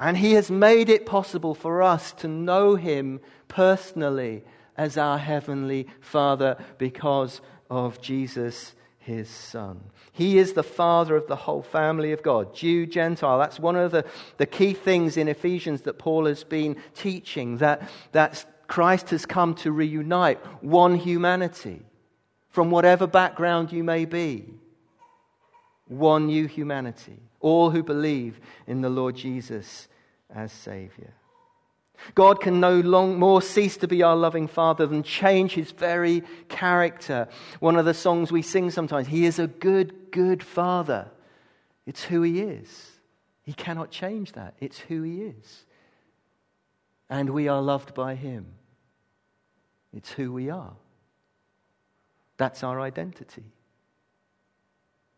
And 0.00 0.16
He 0.16 0.32
has 0.32 0.50
made 0.50 0.88
it 0.88 1.04
possible 1.04 1.54
for 1.54 1.82
us 1.82 2.12
to 2.14 2.26
know 2.26 2.74
Him 2.74 3.20
personally 3.48 4.42
as 4.80 4.96
our 4.96 5.18
Heavenly 5.18 5.86
Father 6.00 6.56
because 6.78 7.42
of 7.68 8.00
Jesus, 8.00 8.74
His 8.98 9.28
Son. 9.28 9.78
He 10.10 10.38
is 10.38 10.54
the 10.54 10.62
Father 10.62 11.16
of 11.16 11.26
the 11.26 11.36
whole 11.36 11.60
family 11.60 12.12
of 12.12 12.22
God, 12.22 12.54
Jew, 12.54 12.86
Gentile. 12.86 13.38
That's 13.38 13.60
one 13.60 13.76
of 13.76 13.92
the, 13.92 14.06
the 14.38 14.46
key 14.46 14.72
things 14.72 15.18
in 15.18 15.28
Ephesians 15.28 15.82
that 15.82 15.98
Paul 15.98 16.24
has 16.24 16.44
been 16.44 16.76
teaching 16.94 17.58
that, 17.58 17.90
that 18.12 18.46
Christ 18.68 19.10
has 19.10 19.26
come 19.26 19.54
to 19.56 19.70
reunite 19.70 20.38
one 20.64 20.96
humanity 20.96 21.82
from 22.48 22.70
whatever 22.70 23.06
background 23.06 23.72
you 23.72 23.84
may 23.84 24.06
be. 24.06 24.46
One 25.88 26.26
new 26.28 26.46
humanity. 26.46 27.18
All 27.40 27.68
who 27.68 27.82
believe 27.82 28.40
in 28.66 28.80
the 28.80 28.88
Lord 28.88 29.14
Jesus 29.14 29.88
as 30.34 30.52
Savior. 30.52 31.12
God 32.14 32.40
can 32.40 32.60
no 32.60 32.80
long 32.80 33.18
more 33.18 33.42
cease 33.42 33.76
to 33.78 33.88
be 33.88 34.02
our 34.02 34.16
loving 34.16 34.48
Father 34.48 34.86
than 34.86 35.02
change 35.02 35.52
his 35.54 35.70
very 35.70 36.22
character. 36.48 37.28
One 37.60 37.76
of 37.76 37.84
the 37.84 37.94
songs 37.94 38.32
we 38.32 38.42
sing 38.42 38.70
sometimes, 38.70 39.08
He 39.08 39.26
is 39.26 39.38
a 39.38 39.46
good, 39.46 40.10
good 40.10 40.42
Father. 40.42 41.10
It's 41.86 42.04
who 42.04 42.22
He 42.22 42.40
is. 42.40 42.90
He 43.42 43.52
cannot 43.52 43.90
change 43.90 44.32
that. 44.32 44.54
It's 44.60 44.78
who 44.78 45.02
He 45.02 45.22
is. 45.22 45.64
And 47.08 47.30
we 47.30 47.48
are 47.48 47.62
loved 47.62 47.94
by 47.94 48.14
Him. 48.14 48.46
It's 49.92 50.12
who 50.12 50.32
we 50.32 50.50
are. 50.50 50.74
That's 52.36 52.62
our 52.62 52.80
identity. 52.80 53.44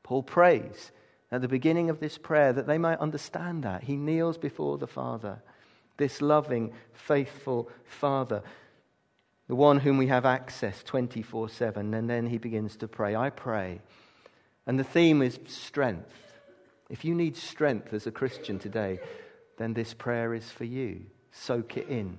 Paul 0.03 0.23
prays 0.23 0.91
at 1.31 1.41
the 1.41 1.49
beginning 1.49 1.89
of 1.89 2.01
this 2.01 2.19
prayer 2.19 2.53
that 2.53 2.67
they 2.67 2.79
might 2.79 2.99
understand 2.99 3.63
that. 3.63 3.85
He 3.85 3.97
kneels 3.97 4.39
before 4.39 4.79
the 4.79 4.87
Father, 4.87 5.43
this 6.03 6.21
loving, 6.21 6.73
faithful 6.93 7.71
Father, 7.85 8.43
the 9.47 9.55
one 9.55 9.79
whom 9.79 9.99
we 9.99 10.09
have 10.09 10.27
access 10.27 10.83
24 10.83 11.49
7. 11.49 11.95
And 11.95 12.11
then 12.11 12.27
he 12.27 12.39
begins 12.39 12.77
to 12.79 12.89
pray, 12.89 13.15
I 13.15 13.31
pray. 13.31 13.81
And 14.67 14.81
the 14.81 14.85
theme 14.85 15.23
is 15.23 15.39
strength. 15.47 16.35
If 16.91 17.05
you 17.05 17.15
need 17.15 17.37
strength 17.37 17.95
as 17.95 18.09
a 18.09 18.11
Christian 18.11 18.59
today, 18.59 18.99
then 19.59 19.75
this 19.75 19.95
prayer 19.95 20.35
is 20.35 20.51
for 20.51 20.65
you. 20.65 21.03
Soak 21.31 21.77
it 21.77 21.89
in. 21.89 22.19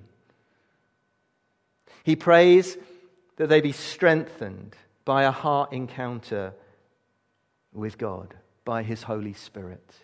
He 2.04 2.16
prays 2.16 2.78
that 3.36 3.50
they 3.50 3.60
be 3.60 3.72
strengthened 3.72 4.76
by 5.04 5.24
a 5.24 5.30
heart 5.30 5.74
encounter 5.74 6.54
with 7.74 7.98
God 7.98 8.34
by 8.64 8.82
his 8.82 9.02
Holy 9.02 9.34
Spirit. 9.34 9.94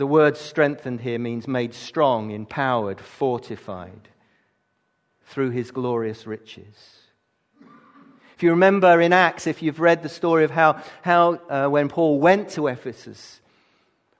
The 0.00 0.06
word 0.06 0.38
strengthened 0.38 1.02
here 1.02 1.18
means 1.18 1.46
made 1.46 1.74
strong, 1.74 2.30
empowered, 2.30 2.98
fortified 3.02 4.08
through 5.26 5.50
his 5.50 5.72
glorious 5.72 6.26
riches. 6.26 7.02
If 8.34 8.42
you 8.42 8.48
remember 8.48 8.98
in 9.02 9.12
Acts, 9.12 9.46
if 9.46 9.62
you've 9.62 9.78
read 9.78 10.02
the 10.02 10.08
story 10.08 10.44
of 10.44 10.52
how, 10.52 10.82
how 11.02 11.34
uh, 11.50 11.68
when 11.68 11.90
Paul 11.90 12.18
went 12.18 12.48
to 12.52 12.68
Ephesus, 12.68 13.42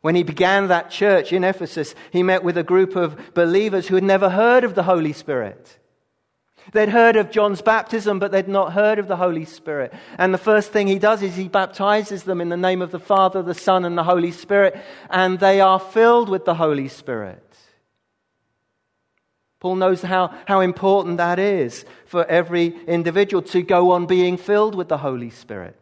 when 0.03 0.15
he 0.15 0.23
began 0.23 0.69
that 0.69 0.91
church 0.91 1.33
in 1.33 1.45
Ephesus, 1.45 1.95
he 2.13 2.23
met 2.23 2.45
with 2.45 2.59
a 2.59 2.63
group 2.63 2.95
of 2.95 3.33
believers 3.33 3.89
who 3.89 3.95
had 3.95 4.05
never 4.05 4.29
heard 4.29 4.65
of 4.65 4.75
the 4.75 4.83
Holy 4.83 5.15
Spirit. 5.15 5.79
They'd 6.73 6.89
heard 6.89 7.17
of 7.17 7.31
John's 7.31 7.63
baptism, 7.63 8.19
but 8.19 8.33
they'd 8.33 8.49
not 8.49 8.73
heard 8.73 8.99
of 8.99 9.09
the 9.09 9.17
Holy 9.17 9.45
Spirit. 9.45 9.93
And 10.19 10.33
the 10.33 10.39
first 10.39 10.73
thing 10.73 10.87
he 10.87 10.99
does 10.99 11.23
is 11.23 11.35
he 11.35 11.49
baptizes 11.49 12.23
them 12.23 12.41
in 12.41 12.49
the 12.49 12.57
name 12.57 12.83
of 12.83 12.91
the 12.91 13.01
Father, 13.01 13.43
the 13.43 13.55
Son, 13.55 13.85
and 13.85 13.99
the 13.99 14.05
Holy 14.05 14.31
Spirit, 14.31 14.77
and 15.09 15.39
they 15.39 15.61
are 15.61 15.81
filled 15.81 16.29
with 16.29 16.45
the 16.45 16.55
Holy 16.55 16.89
Spirit. 16.89 17.43
Paul 19.59 19.77
knows 19.77 20.01
how, 20.01 20.35
how 20.47 20.61
important 20.61 21.19
that 21.19 21.39
is 21.39 21.85
for 22.07 22.25
every 22.25 22.75
individual 22.87 23.43
to 23.43 23.63
go 23.63 23.91
on 23.91 24.07
being 24.07 24.39
filled 24.39 24.75
with 24.75 24.89
the 24.89 24.99
Holy 24.99 25.31
Spirit. 25.31 25.77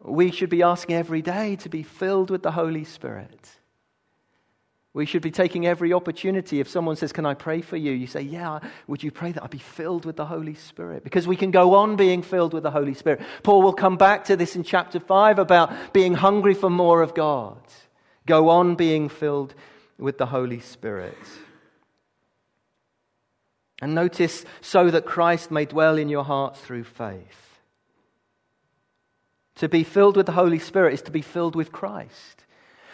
We 0.00 0.32
should 0.32 0.50
be 0.50 0.62
asking 0.62 0.96
every 0.96 1.22
day 1.22 1.54
to 1.56 1.68
be 1.68 1.84
filled 1.84 2.30
with 2.30 2.42
the 2.42 2.50
Holy 2.50 2.82
Spirit. 2.82 3.48
We 4.94 5.06
should 5.06 5.22
be 5.22 5.30
taking 5.30 5.66
every 5.66 5.92
opportunity. 5.92 6.60
If 6.60 6.68
someone 6.68 6.96
says, 6.96 7.12
Can 7.12 7.24
I 7.24 7.32
pray 7.34 7.62
for 7.62 7.76
you? 7.76 7.92
You 7.92 8.06
say, 8.06 8.20
Yeah, 8.20 8.60
would 8.86 9.02
you 9.02 9.10
pray 9.10 9.32
that 9.32 9.42
I 9.42 9.46
be 9.46 9.58
filled 9.58 10.04
with 10.04 10.16
the 10.16 10.26
Holy 10.26 10.54
Spirit? 10.54 11.02
Because 11.02 11.26
we 11.26 11.36
can 11.36 11.50
go 11.50 11.74
on 11.74 11.96
being 11.96 12.22
filled 12.22 12.52
with 12.52 12.62
the 12.62 12.70
Holy 12.70 12.94
Spirit. 12.94 13.22
Paul 13.42 13.62
will 13.62 13.72
come 13.72 13.96
back 13.96 14.24
to 14.24 14.36
this 14.36 14.54
in 14.54 14.64
chapter 14.64 15.00
5 15.00 15.38
about 15.38 15.94
being 15.94 16.14
hungry 16.14 16.52
for 16.52 16.68
more 16.68 17.00
of 17.00 17.14
God. 17.14 17.58
Go 18.26 18.50
on 18.50 18.74
being 18.74 19.08
filled 19.08 19.54
with 19.98 20.18
the 20.18 20.26
Holy 20.26 20.60
Spirit. 20.60 21.16
And 23.80 23.94
notice, 23.94 24.44
so 24.60 24.90
that 24.90 25.06
Christ 25.06 25.50
may 25.50 25.64
dwell 25.64 25.96
in 25.96 26.08
your 26.08 26.22
hearts 26.22 26.60
through 26.60 26.84
faith. 26.84 27.60
To 29.56 29.68
be 29.68 29.84
filled 29.84 30.16
with 30.16 30.26
the 30.26 30.32
Holy 30.32 30.58
Spirit 30.58 30.94
is 30.94 31.02
to 31.02 31.10
be 31.10 31.22
filled 31.22 31.56
with 31.56 31.72
Christ. 31.72 32.41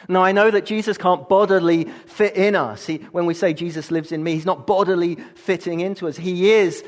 Now, 0.07 0.23
I 0.23 0.33
know 0.33 0.51
that 0.51 0.65
Jesus 0.65 0.97
can't 0.97 1.29
bodily 1.29 1.85
fit 2.07 2.37
in 2.37 2.55
us. 2.55 2.87
He, 2.87 2.99
when 3.13 3.27
we 3.27 3.35
say 3.35 3.53
Jesus 3.53 3.91
lives 3.91 4.13
in 4.13 4.23
me, 4.23 4.35
he's 4.35 4.47
not 4.47 4.67
bodily 4.67 5.17
fitting 5.35 5.81
into 5.81 6.07
us. 6.07 6.17
He 6.17 6.53
is 6.53 6.85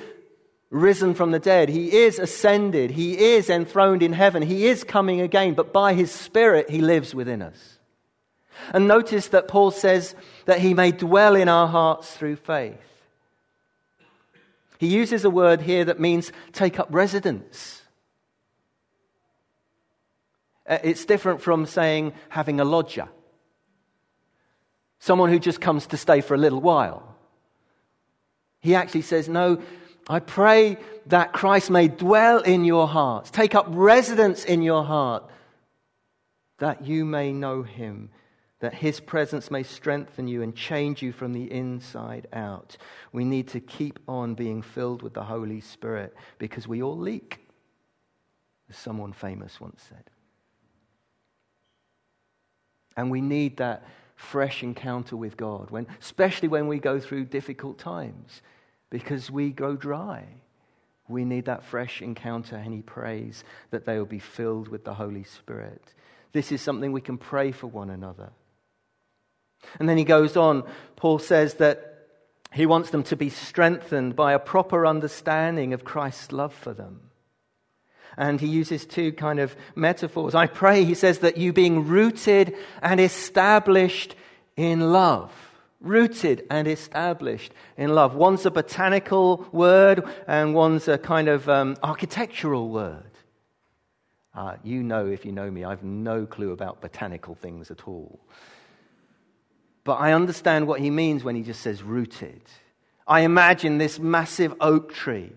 risen 0.70 1.14
from 1.14 1.32
the 1.32 1.40
dead. 1.40 1.68
He 1.68 1.92
is 1.92 2.18
ascended. 2.18 2.92
He 2.92 3.18
is 3.18 3.50
enthroned 3.50 4.02
in 4.02 4.12
heaven. 4.12 4.42
He 4.42 4.66
is 4.66 4.84
coming 4.84 5.20
again, 5.20 5.54
but 5.54 5.72
by 5.72 5.94
his 5.94 6.12
Spirit, 6.12 6.70
he 6.70 6.80
lives 6.80 7.14
within 7.14 7.42
us. 7.42 7.78
And 8.72 8.86
notice 8.86 9.28
that 9.28 9.48
Paul 9.48 9.70
says 9.70 10.14
that 10.44 10.60
he 10.60 10.74
may 10.74 10.92
dwell 10.92 11.34
in 11.34 11.48
our 11.48 11.66
hearts 11.66 12.14
through 12.14 12.36
faith. 12.36 12.78
He 14.78 14.86
uses 14.86 15.24
a 15.24 15.30
word 15.30 15.62
here 15.62 15.84
that 15.84 16.00
means 16.00 16.32
take 16.52 16.78
up 16.78 16.88
residence. 16.90 17.79
Uh, 20.70 20.78
it's 20.84 21.04
different 21.04 21.42
from 21.42 21.66
saying 21.66 22.12
having 22.28 22.60
a 22.60 22.64
lodger, 22.64 23.08
someone 25.00 25.28
who 25.28 25.40
just 25.40 25.60
comes 25.60 25.88
to 25.88 25.96
stay 25.96 26.20
for 26.20 26.34
a 26.34 26.38
little 26.38 26.60
while. 26.60 27.16
He 28.60 28.76
actually 28.76 29.02
says, 29.02 29.28
No, 29.28 29.60
I 30.08 30.20
pray 30.20 30.78
that 31.06 31.32
Christ 31.32 31.70
may 31.70 31.88
dwell 31.88 32.38
in 32.38 32.64
your 32.64 32.86
hearts, 32.86 33.32
take 33.32 33.56
up 33.56 33.66
residence 33.68 34.44
in 34.44 34.62
your 34.62 34.84
heart, 34.84 35.28
that 36.58 36.86
you 36.86 37.04
may 37.04 37.32
know 37.32 37.64
him, 37.64 38.10
that 38.60 38.74
his 38.74 39.00
presence 39.00 39.50
may 39.50 39.64
strengthen 39.64 40.28
you 40.28 40.40
and 40.40 40.54
change 40.54 41.02
you 41.02 41.10
from 41.10 41.32
the 41.32 41.50
inside 41.50 42.28
out. 42.32 42.76
We 43.12 43.24
need 43.24 43.48
to 43.48 43.60
keep 43.60 43.98
on 44.06 44.34
being 44.34 44.62
filled 44.62 45.02
with 45.02 45.14
the 45.14 45.24
Holy 45.24 45.60
Spirit 45.60 46.14
because 46.38 46.68
we 46.68 46.80
all 46.80 46.98
leak, 46.98 47.40
as 48.68 48.76
someone 48.76 49.12
famous 49.12 49.60
once 49.60 49.82
said. 49.88 50.10
And 53.00 53.10
we 53.10 53.22
need 53.22 53.56
that 53.56 53.82
fresh 54.14 54.62
encounter 54.62 55.16
with 55.16 55.38
God, 55.38 55.70
when, 55.70 55.86
especially 56.02 56.48
when 56.48 56.68
we 56.68 56.78
go 56.78 57.00
through 57.00 57.24
difficult 57.24 57.78
times, 57.78 58.42
because 58.90 59.30
we 59.30 59.52
go 59.52 59.74
dry. 59.74 60.26
We 61.08 61.24
need 61.24 61.46
that 61.46 61.64
fresh 61.64 62.02
encounter, 62.02 62.56
and 62.56 62.74
he 62.74 62.82
prays 62.82 63.42
that 63.70 63.86
they 63.86 63.96
will 63.96 64.04
be 64.04 64.18
filled 64.18 64.68
with 64.68 64.84
the 64.84 64.92
Holy 64.92 65.24
Spirit. 65.24 65.82
This 66.32 66.52
is 66.52 66.60
something 66.60 66.92
we 66.92 67.00
can 67.00 67.16
pray 67.16 67.52
for 67.52 67.68
one 67.68 67.88
another. 67.88 68.32
And 69.78 69.88
then 69.88 69.96
he 69.96 70.04
goes 70.04 70.36
on, 70.36 70.64
Paul 70.96 71.18
says 71.18 71.54
that 71.54 72.06
he 72.52 72.66
wants 72.66 72.90
them 72.90 73.04
to 73.04 73.16
be 73.16 73.30
strengthened 73.30 74.14
by 74.14 74.34
a 74.34 74.38
proper 74.38 74.86
understanding 74.86 75.72
of 75.72 75.84
Christ's 75.84 76.32
love 76.32 76.52
for 76.52 76.74
them. 76.74 77.09
And 78.16 78.40
he 78.40 78.46
uses 78.46 78.84
two 78.84 79.12
kind 79.12 79.40
of 79.40 79.54
metaphors. 79.74 80.34
I 80.34 80.46
pray, 80.46 80.84
he 80.84 80.94
says, 80.94 81.20
that 81.20 81.36
you 81.36 81.52
being 81.52 81.86
rooted 81.86 82.56
and 82.82 83.00
established 83.00 84.14
in 84.56 84.92
love. 84.92 85.32
Rooted 85.80 86.46
and 86.50 86.68
established 86.68 87.52
in 87.76 87.94
love. 87.94 88.14
One's 88.14 88.44
a 88.44 88.50
botanical 88.50 89.48
word 89.52 90.04
and 90.26 90.54
one's 90.54 90.88
a 90.88 90.98
kind 90.98 91.28
of 91.28 91.48
um, 91.48 91.76
architectural 91.82 92.68
word. 92.68 93.04
Uh, 94.34 94.56
you 94.62 94.82
know, 94.82 95.06
if 95.06 95.24
you 95.24 95.32
know 95.32 95.50
me, 95.50 95.64
I've 95.64 95.82
no 95.82 96.26
clue 96.26 96.52
about 96.52 96.80
botanical 96.80 97.34
things 97.34 97.70
at 97.70 97.88
all. 97.88 98.20
But 99.84 99.94
I 99.94 100.12
understand 100.12 100.66
what 100.66 100.80
he 100.80 100.90
means 100.90 101.24
when 101.24 101.34
he 101.34 101.42
just 101.42 101.62
says 101.62 101.82
rooted. 101.82 102.42
I 103.06 103.20
imagine 103.20 103.78
this 103.78 103.98
massive 103.98 104.54
oak 104.60 104.92
tree 104.92 105.32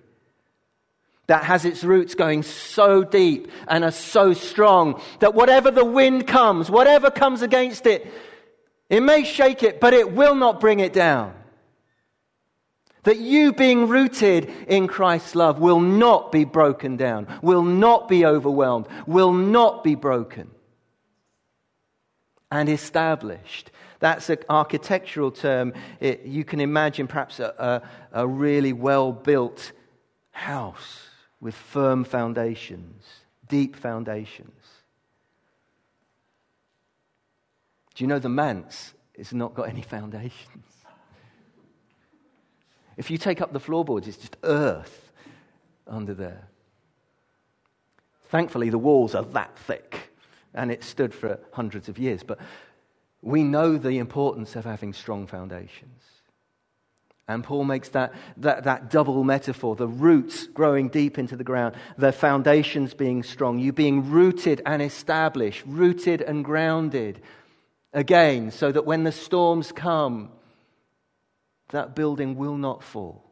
that 1.34 1.46
has 1.46 1.66
its 1.66 1.84
roots 1.84 2.14
going 2.14 2.44
so 2.44 3.04
deep 3.04 3.50
and 3.68 3.84
are 3.84 3.90
so 3.90 4.34
strong 4.34 5.02
that 5.18 5.34
whatever 5.34 5.72
the 5.72 5.84
wind 5.84 6.28
comes, 6.28 6.70
whatever 6.70 7.10
comes 7.10 7.42
against 7.42 7.88
it, 7.88 8.06
it 8.88 9.00
may 9.00 9.24
shake 9.24 9.64
it, 9.64 9.80
but 9.80 9.96
it 9.96 10.12
will 10.12 10.36
not 10.36 10.60
bring 10.60 10.80
it 10.80 10.94
down. 10.94 11.34
That 13.02 13.18
you 13.18 13.52
being 13.52 13.88
rooted 13.88 14.48
in 14.68 14.88
Christ's 14.88 15.34
love 15.34 15.58
will 15.58 15.80
not 15.80 16.32
be 16.32 16.46
broken 16.46 16.98
down, 16.98 17.26
will 17.42 17.64
not 17.64 18.08
be 18.08 18.28
overwhelmed, 18.28 18.86
will 19.08 19.34
not 19.34 19.84
be 19.84 19.96
broken 19.96 20.52
and 22.52 22.70
established. 22.70 23.72
That's 23.98 24.30
an 24.30 24.38
architectural 24.50 25.32
term. 25.32 25.74
It, 26.00 26.26
you 26.26 26.46
can 26.46 26.60
imagine 26.60 27.08
perhaps 27.08 27.40
a, 27.40 27.82
a, 28.14 28.22
a 28.22 28.28
really 28.28 28.72
well 28.72 29.12
built 29.12 29.72
house 30.30 31.10
with 31.44 31.54
firm 31.54 32.06
foundations, 32.06 33.04
deep 33.50 33.76
foundations. 33.76 34.64
Do 37.94 38.04
you 38.06 38.08
know 38.08 38.18
the 38.18 38.30
manse 38.30 38.94
has 39.18 39.34
not 39.34 39.54
got 39.54 39.68
any 39.68 39.82
foundations? 39.96 40.66
If 42.96 43.12
you 43.12 43.18
take 43.18 43.42
up 43.42 43.52
the 43.52 43.60
floorboards, 43.60 44.08
it's 44.08 44.16
just 44.16 44.38
earth 44.44 45.12
under 45.86 46.14
there. 46.14 46.48
Thankfully, 48.30 48.70
the 48.70 48.78
walls 48.78 49.14
are 49.14 49.26
that 49.26 49.58
thick 49.58 50.12
and 50.54 50.72
it 50.72 50.82
stood 50.82 51.14
for 51.14 51.40
hundreds 51.52 51.90
of 51.90 52.00
years. 52.00 52.24
But 52.24 52.40
we 53.22 53.44
know 53.44 53.78
the 53.78 53.98
importance 53.98 54.56
of 54.56 54.64
having 54.64 54.94
strong 54.94 55.28
foundations. 55.28 56.04
And 57.34 57.44
Paul 57.44 57.66
makes 57.66 57.90
that, 57.90 58.14
that, 58.38 58.64
that 58.64 58.90
double 58.90 59.24
metaphor 59.24 59.76
the 59.76 59.88
roots 59.88 60.48
growing 60.48 60.90
deep 60.90 61.18
into 61.18 61.36
the 61.36 61.44
ground, 61.44 61.76
the 61.98 62.12
foundations 62.12 62.94
being 62.94 63.24
strong, 63.24 63.60
you 63.60 63.74
being 63.74 64.10
rooted 64.10 64.62
and 64.66 64.82
established, 64.82 65.64
rooted 65.66 66.22
and 66.22 66.46
grounded 66.46 67.22
again, 67.92 68.52
so 68.52 68.72
that 68.72 68.86
when 68.86 69.04
the 69.04 69.12
storms 69.12 69.72
come, 69.72 70.32
that 71.70 71.96
building 71.96 72.36
will 72.36 72.58
not 72.58 72.84
fall. 72.84 73.24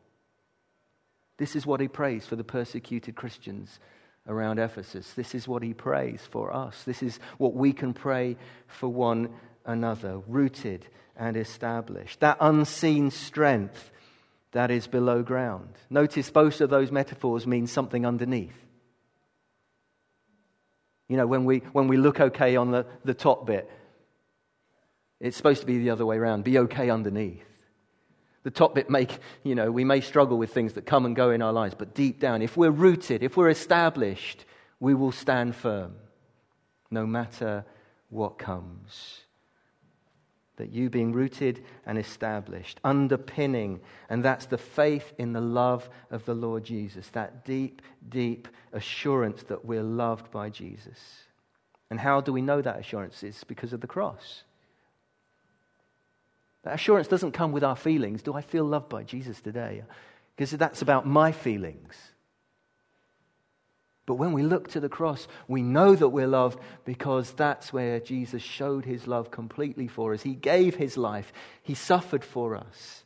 This 1.37 1.55
is 1.55 1.65
what 1.65 1.79
he 1.79 1.87
prays 1.87 2.25
for 2.25 2.35
the 2.35 2.43
persecuted 2.43 3.15
Christians 3.15 3.79
around 4.27 4.59
Ephesus. 4.59 5.13
This 5.13 5.33
is 5.33 5.47
what 5.47 5.63
he 5.63 5.73
prays 5.73 6.21
for 6.29 6.53
us. 6.53 6.83
This 6.83 7.01
is 7.01 7.19
what 7.37 7.53
we 7.55 7.73
can 7.73 7.93
pray 7.93 8.37
for 8.67 8.89
one 8.89 9.29
another, 9.65 10.19
rooted 10.27 10.87
and 11.15 11.37
established. 11.37 12.19
That 12.19 12.37
unseen 12.39 13.11
strength 13.11 13.91
that 14.51 14.71
is 14.71 14.87
below 14.87 15.23
ground. 15.23 15.69
Notice 15.89 16.29
both 16.29 16.61
of 16.61 16.69
those 16.69 16.91
metaphors 16.91 17.47
mean 17.47 17.67
something 17.67 18.05
underneath. 18.05 18.55
You 21.07 21.17
know, 21.17 21.27
when 21.27 21.45
we, 21.45 21.59
when 21.73 21.87
we 21.87 21.97
look 21.97 22.19
okay 22.19 22.55
on 22.55 22.71
the, 22.71 22.85
the 23.03 23.13
top 23.13 23.45
bit, 23.45 23.69
it's 25.19 25.37
supposed 25.37 25.61
to 25.61 25.67
be 25.67 25.77
the 25.79 25.89
other 25.89 26.05
way 26.05 26.17
around. 26.17 26.43
Be 26.43 26.57
okay 26.59 26.89
underneath. 26.89 27.43
The 28.43 28.51
top 28.51 28.73
bit 28.73 28.89
make, 28.89 29.19
you 29.43 29.53
know, 29.53 29.71
we 29.71 29.83
may 29.83 30.01
struggle 30.01 30.37
with 30.37 30.51
things 30.51 30.73
that 30.73 30.85
come 30.85 31.05
and 31.05 31.15
go 31.15 31.29
in 31.29 31.41
our 31.41 31.53
lives, 31.53 31.75
but 31.77 31.93
deep 31.93 32.19
down, 32.19 32.41
if 32.41 32.57
we're 32.57 32.71
rooted, 32.71 33.21
if 33.21 33.37
we're 33.37 33.49
established, 33.49 34.45
we 34.79 34.95
will 34.95 35.11
stand 35.11 35.55
firm 35.55 35.93
no 36.89 37.05
matter 37.05 37.65
what 38.09 38.39
comes. 38.39 39.19
That 40.61 40.71
you 40.71 40.91
being 40.91 41.11
rooted 41.11 41.63
and 41.87 41.97
established, 41.97 42.79
underpinning, 42.83 43.79
and 44.11 44.23
that's 44.23 44.45
the 44.45 44.59
faith 44.59 45.11
in 45.17 45.33
the 45.33 45.41
love 45.41 45.89
of 46.11 46.23
the 46.25 46.35
Lord 46.35 46.63
Jesus, 46.63 47.07
that 47.13 47.43
deep, 47.45 47.81
deep 48.07 48.47
assurance 48.71 49.41
that 49.47 49.65
we're 49.65 49.81
loved 49.81 50.29
by 50.29 50.49
Jesus. 50.49 50.99
And 51.89 51.99
how 51.99 52.21
do 52.21 52.31
we 52.31 52.43
know 52.43 52.61
that 52.61 52.77
assurance? 52.77 53.23
It's 53.23 53.43
because 53.43 53.73
of 53.73 53.81
the 53.81 53.87
cross. 53.87 54.43
That 56.61 56.75
assurance 56.75 57.07
doesn't 57.07 57.31
come 57.31 57.51
with 57.51 57.63
our 57.63 57.75
feelings. 57.75 58.21
Do 58.21 58.35
I 58.35 58.41
feel 58.41 58.63
loved 58.63 58.87
by 58.87 59.01
Jesus 59.01 59.41
today? 59.41 59.81
Because 60.35 60.51
that's 60.51 60.83
about 60.83 61.07
my 61.07 61.31
feelings. 61.31 61.95
But 64.05 64.15
when 64.15 64.33
we 64.33 64.43
look 64.43 64.69
to 64.69 64.79
the 64.79 64.89
cross, 64.89 65.27
we 65.47 65.61
know 65.61 65.95
that 65.95 66.09
we're 66.09 66.27
loved 66.27 66.59
because 66.85 67.31
that's 67.31 67.71
where 67.71 67.99
Jesus 67.99 68.41
showed 68.41 68.83
his 68.83 69.07
love 69.07 69.31
completely 69.31 69.87
for 69.87 70.13
us. 70.13 70.23
He 70.23 70.33
gave 70.33 70.75
his 70.75 70.97
life, 70.97 71.31
he 71.61 71.75
suffered 71.75 72.25
for 72.25 72.55
us. 72.55 73.03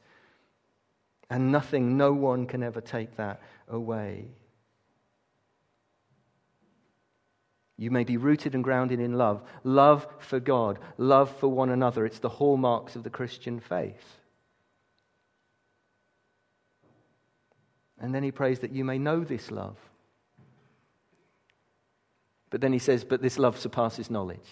And 1.30 1.52
nothing, 1.52 1.98
no 1.98 2.14
one 2.14 2.46
can 2.46 2.64
ever 2.64 2.82
take 2.82 3.18
that 3.18 3.42
away. 3.68 4.28
You 7.78 7.92
may 7.92 8.06
be 8.06 8.16
rooted 8.16 8.56
and 8.56 8.64
grounded 8.64 9.00
in 9.00 9.18
love 9.18 9.42
love 9.64 10.08
for 10.20 10.40
God, 10.40 10.80
love 10.98 11.36
for 11.38 11.50
one 11.50 11.70
another. 11.70 12.06
It's 12.06 12.20
the 12.20 12.30
hallmarks 12.30 12.96
of 12.96 13.04
the 13.04 13.10
Christian 13.10 13.60
faith. 13.60 14.20
And 18.00 18.14
then 18.14 18.24
he 18.24 18.32
prays 18.32 18.60
that 18.60 18.72
you 18.72 18.86
may 18.86 18.98
know 18.98 19.24
this 19.24 19.52
love. 19.52 19.78
But 22.56 22.62
then 22.62 22.72
he 22.72 22.80
says, 22.80 23.04
But 23.04 23.22
this 23.22 23.38
love 23.38 23.60
surpasses 23.60 24.10
knowledge. 24.10 24.48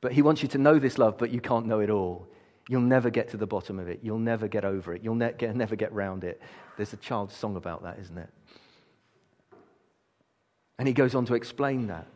But 0.00 0.12
he 0.12 0.22
wants 0.22 0.40
you 0.40 0.46
to 0.50 0.58
know 0.58 0.78
this 0.78 0.96
love, 0.96 1.18
but 1.18 1.32
you 1.32 1.40
can't 1.40 1.66
know 1.66 1.80
it 1.80 1.90
all. 1.90 2.28
You'll 2.68 2.82
never 2.82 3.10
get 3.10 3.30
to 3.30 3.36
the 3.36 3.48
bottom 3.48 3.80
of 3.80 3.88
it. 3.88 3.98
You'll 4.00 4.20
never 4.20 4.46
get 4.46 4.64
over 4.64 4.94
it. 4.94 5.02
You'll 5.02 5.16
ne- 5.16 5.32
get, 5.32 5.56
never 5.56 5.74
get 5.74 5.92
round 5.92 6.22
it. 6.22 6.40
There's 6.76 6.92
a 6.92 6.98
child's 6.98 7.34
song 7.34 7.56
about 7.56 7.82
that, 7.82 7.98
isn't 7.98 8.16
it? 8.16 8.30
And 10.78 10.86
he 10.86 10.94
goes 10.94 11.16
on 11.16 11.26
to 11.26 11.34
explain 11.34 11.88
that. 11.88 12.06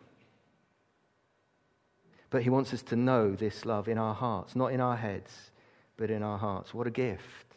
But 2.31 2.43
he 2.43 2.51
wants 2.51 2.73
us 2.73 2.83
to 2.83 2.95
know 2.95 3.35
this 3.35 3.65
love 3.65 3.89
in 3.89 3.99
our 3.99 4.15
hearts, 4.15 4.55
not 4.55 4.69
in 4.69 4.81
our 4.81 4.97
heads, 4.97 5.51
but 5.97 6.09
in 6.09 6.23
our 6.23 6.39
hearts. 6.39 6.73
What 6.73 6.87
a 6.87 6.93
gift. 6.93 7.57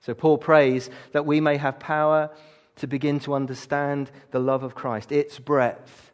So 0.00 0.12
Paul 0.12 0.38
prays 0.38 0.90
that 1.12 1.24
we 1.24 1.40
may 1.40 1.56
have 1.56 1.78
power 1.78 2.30
to 2.78 2.86
begin 2.86 3.20
to 3.20 3.34
understand 3.34 4.10
the 4.30 4.40
love 4.40 4.62
of 4.62 4.74
Christ, 4.74 5.12
its 5.12 5.38
breadth. 5.38 6.12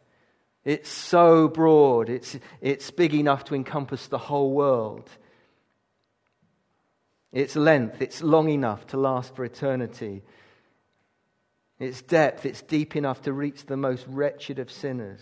It's 0.63 0.89
so 0.89 1.47
broad, 1.47 2.09
it's, 2.09 2.37
it's 2.61 2.91
big 2.91 3.13
enough 3.13 3.43
to 3.45 3.55
encompass 3.55 4.07
the 4.07 4.17
whole 4.17 4.51
world. 4.51 5.09
Its 7.31 7.55
length, 7.55 8.01
it's 8.01 8.23
long 8.23 8.49
enough 8.49 8.87
to 8.87 8.97
last 8.97 9.35
for 9.35 9.43
eternity. 9.43 10.23
Its 11.79 12.01
depth, 12.01 12.45
it's 12.45 12.61
deep 12.61 12.95
enough 12.95 13.21
to 13.23 13.33
reach 13.33 13.65
the 13.65 13.77
most 13.77 14.05
wretched 14.07 14.57
of 14.57 14.71
sinners. 14.71 15.21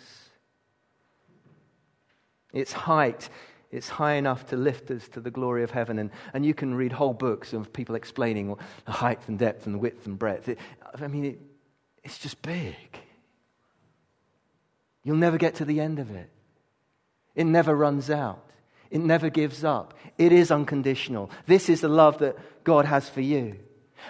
Its 2.54 2.72
height, 2.72 3.30
it's 3.74 3.90
high 3.90 4.14
enough 4.14 4.46
to 4.50 4.56
lift 4.56 4.92
us 4.92 5.08
to 5.10 5.20
the 5.20 5.32
glory 5.32 5.64
of 5.64 5.72
heaven. 5.72 5.98
And, 5.98 6.12
and 6.34 6.46
you 6.46 6.54
can 6.54 6.76
read 6.76 6.92
whole 6.92 7.14
books 7.14 7.54
of 7.54 7.74
people 7.74 7.96
explaining 7.96 8.56
the 8.86 8.92
height 8.92 9.20
and 9.28 9.40
depth 9.40 9.66
and 9.66 9.80
width 9.80 10.06
and 10.06 10.18
breadth. 10.18 10.48
It, 10.48 10.60
I 11.02 11.08
mean, 11.08 11.26
it, 11.26 11.42
it's 12.04 12.20
just 12.20 12.40
big. 12.44 12.76
You'll 15.04 15.18
never 15.18 15.40
get 15.40 15.56
to 15.56 15.66
the 15.66 15.80
end 15.80 15.98
of 15.98 16.12
it. 16.12 16.30
It 17.34 17.46
never 17.46 17.76
runs 17.76 18.12
out. 18.12 18.48
It 18.92 19.02
never 19.02 19.32
gives 19.32 19.64
up. 19.64 19.96
It 20.20 20.32
is 20.32 20.52
unconditional. 20.52 21.32
This 21.48 21.68
is 21.68 21.82
the 21.82 21.90
love 21.90 22.20
that 22.20 22.38
God 22.64 22.86
has 22.86 23.10
for 23.10 23.22
you. 23.22 23.58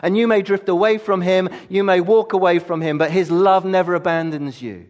And 0.02 0.18
you 0.18 0.28
may 0.28 0.42
drift 0.42 0.68
away 0.68 0.98
from 0.98 1.22
him, 1.22 1.48
you 1.70 1.86
may 1.86 2.02
walk 2.02 2.34
away 2.34 2.60
from 2.60 2.82
him, 2.82 2.98
but 2.98 3.12
his 3.12 3.32
love 3.32 3.64
never 3.64 3.96
abandons 3.96 4.62
you. 4.62 4.88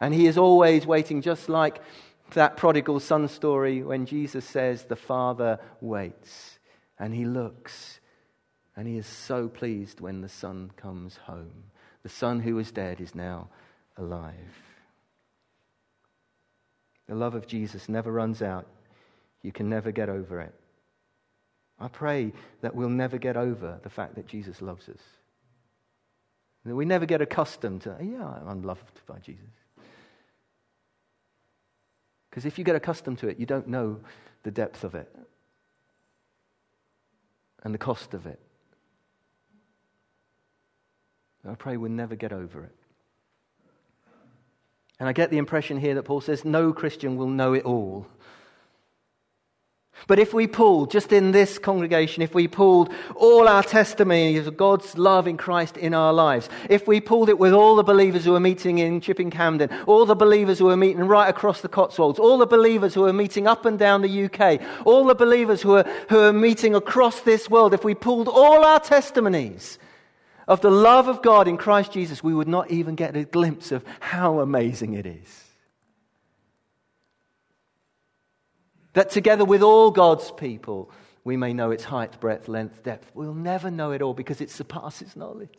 And 0.00 0.14
he 0.14 0.26
is 0.28 0.38
always 0.38 0.86
waiting, 0.86 1.20
just 1.20 1.48
like 1.48 1.80
that 2.32 2.56
prodigal 2.56 3.00
son 3.00 3.28
story 3.28 3.82
when 3.82 4.06
Jesus 4.06 4.44
says, 4.44 4.84
The 4.84 4.96
Father 4.96 5.60
waits 5.80 6.58
and 6.98 7.14
he 7.14 7.24
looks 7.24 8.00
and 8.76 8.88
he 8.88 8.96
is 8.96 9.06
so 9.06 9.48
pleased 9.48 10.00
when 10.00 10.20
the 10.20 10.28
son 10.28 10.70
comes 10.76 11.16
home. 11.16 11.64
The 12.02 12.08
son 12.08 12.40
who 12.40 12.56
was 12.56 12.72
dead 12.72 13.00
is 13.00 13.14
now 13.14 13.48
alive. 13.96 14.34
The 17.06 17.14
love 17.14 17.34
of 17.34 17.46
Jesus 17.46 17.88
never 17.88 18.10
runs 18.10 18.42
out. 18.42 18.66
You 19.42 19.52
can 19.52 19.68
never 19.68 19.92
get 19.92 20.08
over 20.08 20.40
it. 20.40 20.54
I 21.78 21.88
pray 21.88 22.32
that 22.62 22.74
we'll 22.74 22.88
never 22.88 23.18
get 23.18 23.36
over 23.36 23.78
the 23.82 23.90
fact 23.90 24.14
that 24.14 24.26
Jesus 24.26 24.62
loves 24.62 24.88
us. 24.88 25.00
That 26.64 26.74
we 26.74 26.84
never 26.84 27.04
get 27.04 27.20
accustomed 27.20 27.82
to, 27.82 27.96
yeah, 28.00 28.26
I'm 28.46 28.62
loved 28.62 29.00
by 29.06 29.18
Jesus. 29.18 29.44
Because 32.34 32.46
if 32.46 32.58
you 32.58 32.64
get 32.64 32.74
accustomed 32.74 33.18
to 33.18 33.28
it, 33.28 33.38
you 33.38 33.46
don't 33.46 33.68
know 33.68 34.00
the 34.42 34.50
depth 34.50 34.82
of 34.82 34.96
it 34.96 35.08
and 37.62 37.72
the 37.72 37.78
cost 37.78 38.12
of 38.12 38.26
it. 38.26 38.40
I 41.48 41.54
pray 41.54 41.76
we'll 41.76 41.92
never 41.92 42.16
get 42.16 42.32
over 42.32 42.64
it. 42.64 42.74
And 44.98 45.08
I 45.08 45.12
get 45.12 45.30
the 45.30 45.38
impression 45.38 45.78
here 45.78 45.94
that 45.94 46.02
Paul 46.02 46.20
says 46.20 46.44
no 46.44 46.72
Christian 46.72 47.16
will 47.16 47.28
know 47.28 47.52
it 47.52 47.64
all. 47.64 48.08
But 50.06 50.18
if 50.18 50.34
we 50.34 50.46
pulled, 50.46 50.90
just 50.90 51.12
in 51.12 51.32
this 51.32 51.58
congregation, 51.58 52.22
if 52.22 52.34
we 52.34 52.46
pulled 52.46 52.92
all 53.14 53.48
our 53.48 53.62
testimonies 53.62 54.46
of 54.46 54.56
God's 54.56 54.98
love 54.98 55.26
in 55.26 55.38
Christ 55.38 55.78
in 55.78 55.94
our 55.94 56.12
lives, 56.12 56.50
if 56.68 56.86
we 56.86 57.00
pulled 57.00 57.30
it 57.30 57.38
with 57.38 57.54
all 57.54 57.76
the 57.76 57.82
believers 57.82 58.24
who 58.24 58.34
are 58.34 58.40
meeting 58.40 58.78
in 58.78 59.00
Chipping 59.00 59.30
Campden, 59.30 59.70
all 59.86 60.04
the 60.04 60.14
believers 60.14 60.58
who 60.58 60.68
are 60.68 60.76
meeting 60.76 61.04
right 61.04 61.28
across 61.28 61.62
the 61.62 61.68
Cotswolds, 61.68 62.18
all 62.18 62.36
the 62.36 62.46
believers 62.46 62.92
who 62.92 63.06
are 63.06 63.12
meeting 63.14 63.46
up 63.46 63.64
and 63.64 63.78
down 63.78 64.02
the 64.02 64.24
UK, 64.24 64.60
all 64.84 65.04
the 65.04 65.14
believers 65.14 65.62
who 65.62 65.76
are, 65.76 65.84
who 66.10 66.20
are 66.20 66.32
meeting 66.32 66.74
across 66.74 67.20
this 67.20 67.48
world, 67.48 67.72
if 67.72 67.84
we 67.84 67.94
pulled 67.94 68.28
all 68.28 68.62
our 68.62 68.80
testimonies 68.80 69.78
of 70.46 70.60
the 70.60 70.70
love 70.70 71.08
of 71.08 71.22
God 71.22 71.48
in 71.48 71.56
Christ 71.56 71.92
Jesus, 71.92 72.22
we 72.22 72.34
would 72.34 72.48
not 72.48 72.70
even 72.70 72.94
get 72.94 73.16
a 73.16 73.24
glimpse 73.24 73.72
of 73.72 73.82
how 74.00 74.40
amazing 74.40 74.92
it 74.92 75.06
is. 75.06 75.43
That 78.94 79.10
together 79.10 79.44
with 79.44 79.62
all 79.62 79.90
God's 79.90 80.30
people, 80.32 80.90
we 81.24 81.36
may 81.36 81.52
know 81.52 81.70
its 81.70 81.84
height, 81.84 82.18
breadth, 82.20 82.48
length, 82.48 82.82
depth. 82.82 83.10
We'll 83.14 83.34
never 83.34 83.70
know 83.70 83.92
it 83.92 84.02
all 84.02 84.14
because 84.14 84.40
it 84.40 84.50
surpasses 84.50 85.16
knowledge. 85.16 85.58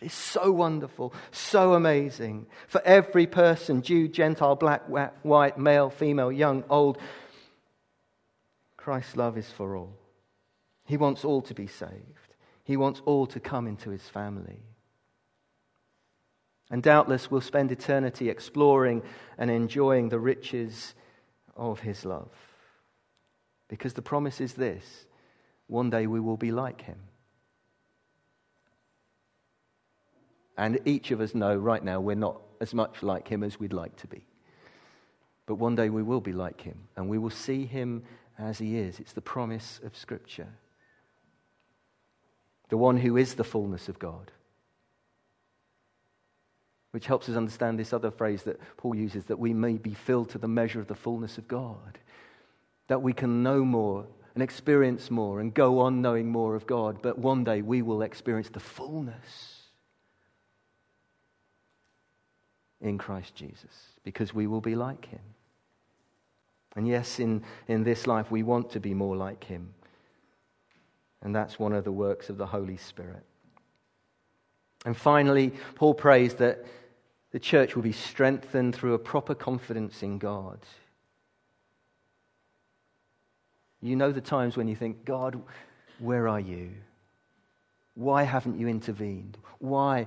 It 0.00 0.06
is 0.06 0.12
so 0.12 0.50
wonderful, 0.52 1.14
so 1.30 1.74
amazing. 1.74 2.46
For 2.68 2.82
every 2.84 3.26
person 3.26 3.82
Jew, 3.82 4.08
Gentile, 4.08 4.56
black, 4.56 4.82
white, 4.88 5.58
male, 5.58 5.90
female, 5.90 6.30
young, 6.30 6.64
old 6.68 6.98
Christ's 8.76 9.16
love 9.16 9.36
is 9.36 9.50
for 9.50 9.76
all. 9.76 9.96
He 10.84 10.96
wants 10.96 11.24
all 11.24 11.42
to 11.42 11.54
be 11.54 11.66
saved, 11.66 12.34
He 12.62 12.76
wants 12.76 13.02
all 13.04 13.26
to 13.26 13.40
come 13.40 13.66
into 13.66 13.90
His 13.90 14.08
family. 14.08 14.60
And 16.70 16.82
doubtless 16.82 17.30
we'll 17.30 17.40
spend 17.40 17.70
eternity 17.70 18.28
exploring 18.28 19.02
and 19.38 19.50
enjoying 19.50 20.08
the 20.08 20.18
riches 20.18 20.94
of 21.56 21.80
His 21.80 22.04
love. 22.04 22.30
Because 23.68 23.94
the 23.94 24.02
promise 24.02 24.40
is 24.40 24.54
this 24.54 25.06
one 25.66 25.90
day 25.90 26.06
we 26.06 26.20
will 26.20 26.36
be 26.36 26.52
like 26.52 26.82
him. 26.82 26.98
And 30.56 30.80
each 30.84 31.10
of 31.10 31.20
us 31.20 31.34
know 31.34 31.54
right 31.54 31.84
now 31.84 32.00
we're 32.00 32.14
not 32.14 32.40
as 32.60 32.72
much 32.72 33.02
like 33.02 33.28
him 33.28 33.42
as 33.42 33.60
we'd 33.60 33.72
like 33.72 33.96
to 33.96 34.06
be. 34.06 34.24
But 35.44 35.56
one 35.56 35.74
day 35.74 35.90
we 35.90 36.02
will 36.02 36.20
be 36.20 36.32
like 36.32 36.62
him, 36.62 36.88
and 36.96 37.08
we 37.08 37.18
will 37.18 37.30
see 37.30 37.66
him 37.66 38.02
as 38.38 38.58
he 38.58 38.78
is. 38.78 38.98
It's 38.98 39.12
the 39.12 39.20
promise 39.20 39.80
of 39.84 39.96
Scripture. 39.96 40.48
The 42.68 42.76
one 42.76 42.96
who 42.96 43.16
is 43.16 43.34
the 43.34 43.44
fullness 43.44 43.88
of 43.88 43.98
God. 43.98 44.32
Which 46.90 47.06
helps 47.06 47.28
us 47.28 47.36
understand 47.36 47.78
this 47.78 47.92
other 47.92 48.10
phrase 48.10 48.44
that 48.44 48.60
Paul 48.76 48.96
uses 48.96 49.26
that 49.26 49.38
we 49.38 49.52
may 49.52 49.74
be 49.74 49.94
filled 49.94 50.30
to 50.30 50.38
the 50.38 50.48
measure 50.48 50.80
of 50.80 50.88
the 50.88 50.94
fullness 50.94 51.38
of 51.38 51.46
God 51.46 51.98
that 52.88 53.02
we 53.02 53.12
can 53.12 53.42
know 53.42 53.64
more 53.64 54.06
and 54.34 54.42
experience 54.42 55.10
more 55.10 55.40
and 55.40 55.54
go 55.54 55.80
on 55.80 56.02
knowing 56.02 56.28
more 56.28 56.54
of 56.54 56.66
God, 56.66 56.98
but 57.02 57.18
one 57.18 57.44
day 57.44 57.62
we 57.62 57.82
will 57.82 58.02
experience 58.02 58.50
the 58.50 58.60
fullness 58.60 59.62
in 62.80 62.98
Christ 62.98 63.34
Jesus 63.34 63.74
because 64.04 64.34
we 64.34 64.46
will 64.46 64.60
be 64.60 64.74
like 64.74 65.06
him. 65.06 65.20
And 66.76 66.86
yes, 66.86 67.18
in, 67.18 67.42
in 67.68 67.84
this 67.84 68.06
life, 68.06 68.30
we 68.30 68.42
want 68.42 68.70
to 68.72 68.80
be 68.80 68.92
more 68.92 69.16
like 69.16 69.44
him. 69.44 69.72
And 71.22 71.34
that's 71.34 71.58
one 71.58 71.72
of 71.72 71.84
the 71.84 71.92
works 71.92 72.28
of 72.28 72.36
the 72.36 72.46
Holy 72.46 72.76
Spirit. 72.76 73.24
And 74.84 74.96
finally, 74.96 75.52
Paul 75.74 75.94
prays 75.94 76.34
that 76.34 76.64
the 77.32 77.40
church 77.40 77.74
will 77.74 77.82
be 77.82 77.92
strengthened 77.92 78.74
through 78.74 78.94
a 78.94 78.98
proper 78.98 79.34
confidence 79.34 80.02
in 80.02 80.18
God. 80.18 80.58
You 83.82 83.96
know 83.96 84.12
the 84.12 84.20
times 84.20 84.56
when 84.56 84.68
you 84.68 84.76
think, 84.76 85.04
God, 85.04 85.40
where 85.98 86.28
are 86.28 86.40
you? 86.40 86.70
Why 87.94 88.24
haven't 88.24 88.58
you 88.58 88.68
intervened? 88.68 89.38
Why? 89.58 90.06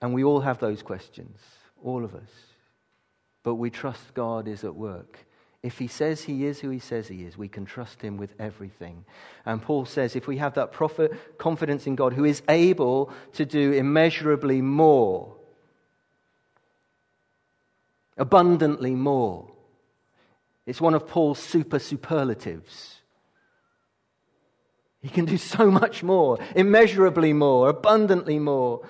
And 0.00 0.14
we 0.14 0.24
all 0.24 0.40
have 0.40 0.58
those 0.58 0.82
questions, 0.82 1.38
all 1.82 2.04
of 2.04 2.14
us. 2.14 2.30
But 3.42 3.56
we 3.56 3.70
trust 3.70 4.14
God 4.14 4.48
is 4.48 4.64
at 4.64 4.74
work. 4.74 5.26
If 5.62 5.78
he 5.78 5.88
says 5.88 6.22
he 6.22 6.46
is 6.46 6.60
who 6.60 6.70
he 6.70 6.78
says 6.78 7.08
he 7.08 7.24
is, 7.24 7.36
we 7.36 7.48
can 7.48 7.64
trust 7.64 8.00
him 8.00 8.16
with 8.16 8.32
everything. 8.38 9.04
And 9.44 9.60
Paul 9.60 9.84
says 9.86 10.14
if 10.14 10.26
we 10.26 10.36
have 10.36 10.54
that 10.54 10.72
prophet 10.72 11.38
confidence 11.38 11.86
in 11.86 11.96
God 11.96 12.12
who 12.12 12.24
is 12.24 12.42
able 12.48 13.12
to 13.32 13.44
do 13.44 13.72
immeasurably 13.72 14.62
more, 14.62 15.34
abundantly 18.16 18.94
more, 18.94 19.50
it's 20.64 20.80
one 20.80 20.94
of 20.94 21.08
Paul's 21.08 21.40
super 21.40 21.78
superlatives. 21.78 22.97
He 25.00 25.08
can 25.08 25.24
do 25.24 25.36
so 25.38 25.70
much 25.70 26.02
more, 26.02 26.38
immeasurably 26.56 27.32
more, 27.32 27.68
abundantly 27.68 28.38
more. 28.38 28.86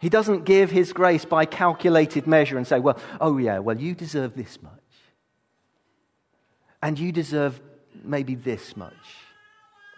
He 0.00 0.08
doesn't 0.08 0.44
give 0.44 0.70
his 0.70 0.92
grace 0.92 1.24
by 1.24 1.44
calculated 1.44 2.26
measure 2.26 2.56
and 2.56 2.66
say, 2.66 2.78
well, 2.78 2.98
oh 3.20 3.38
yeah, 3.38 3.58
well, 3.58 3.78
you 3.78 3.94
deserve 3.94 4.36
this 4.36 4.62
much. 4.62 4.72
And 6.80 6.96
you 6.98 7.10
deserve 7.10 7.60
maybe 8.04 8.36
this 8.36 8.76
much. 8.76 8.94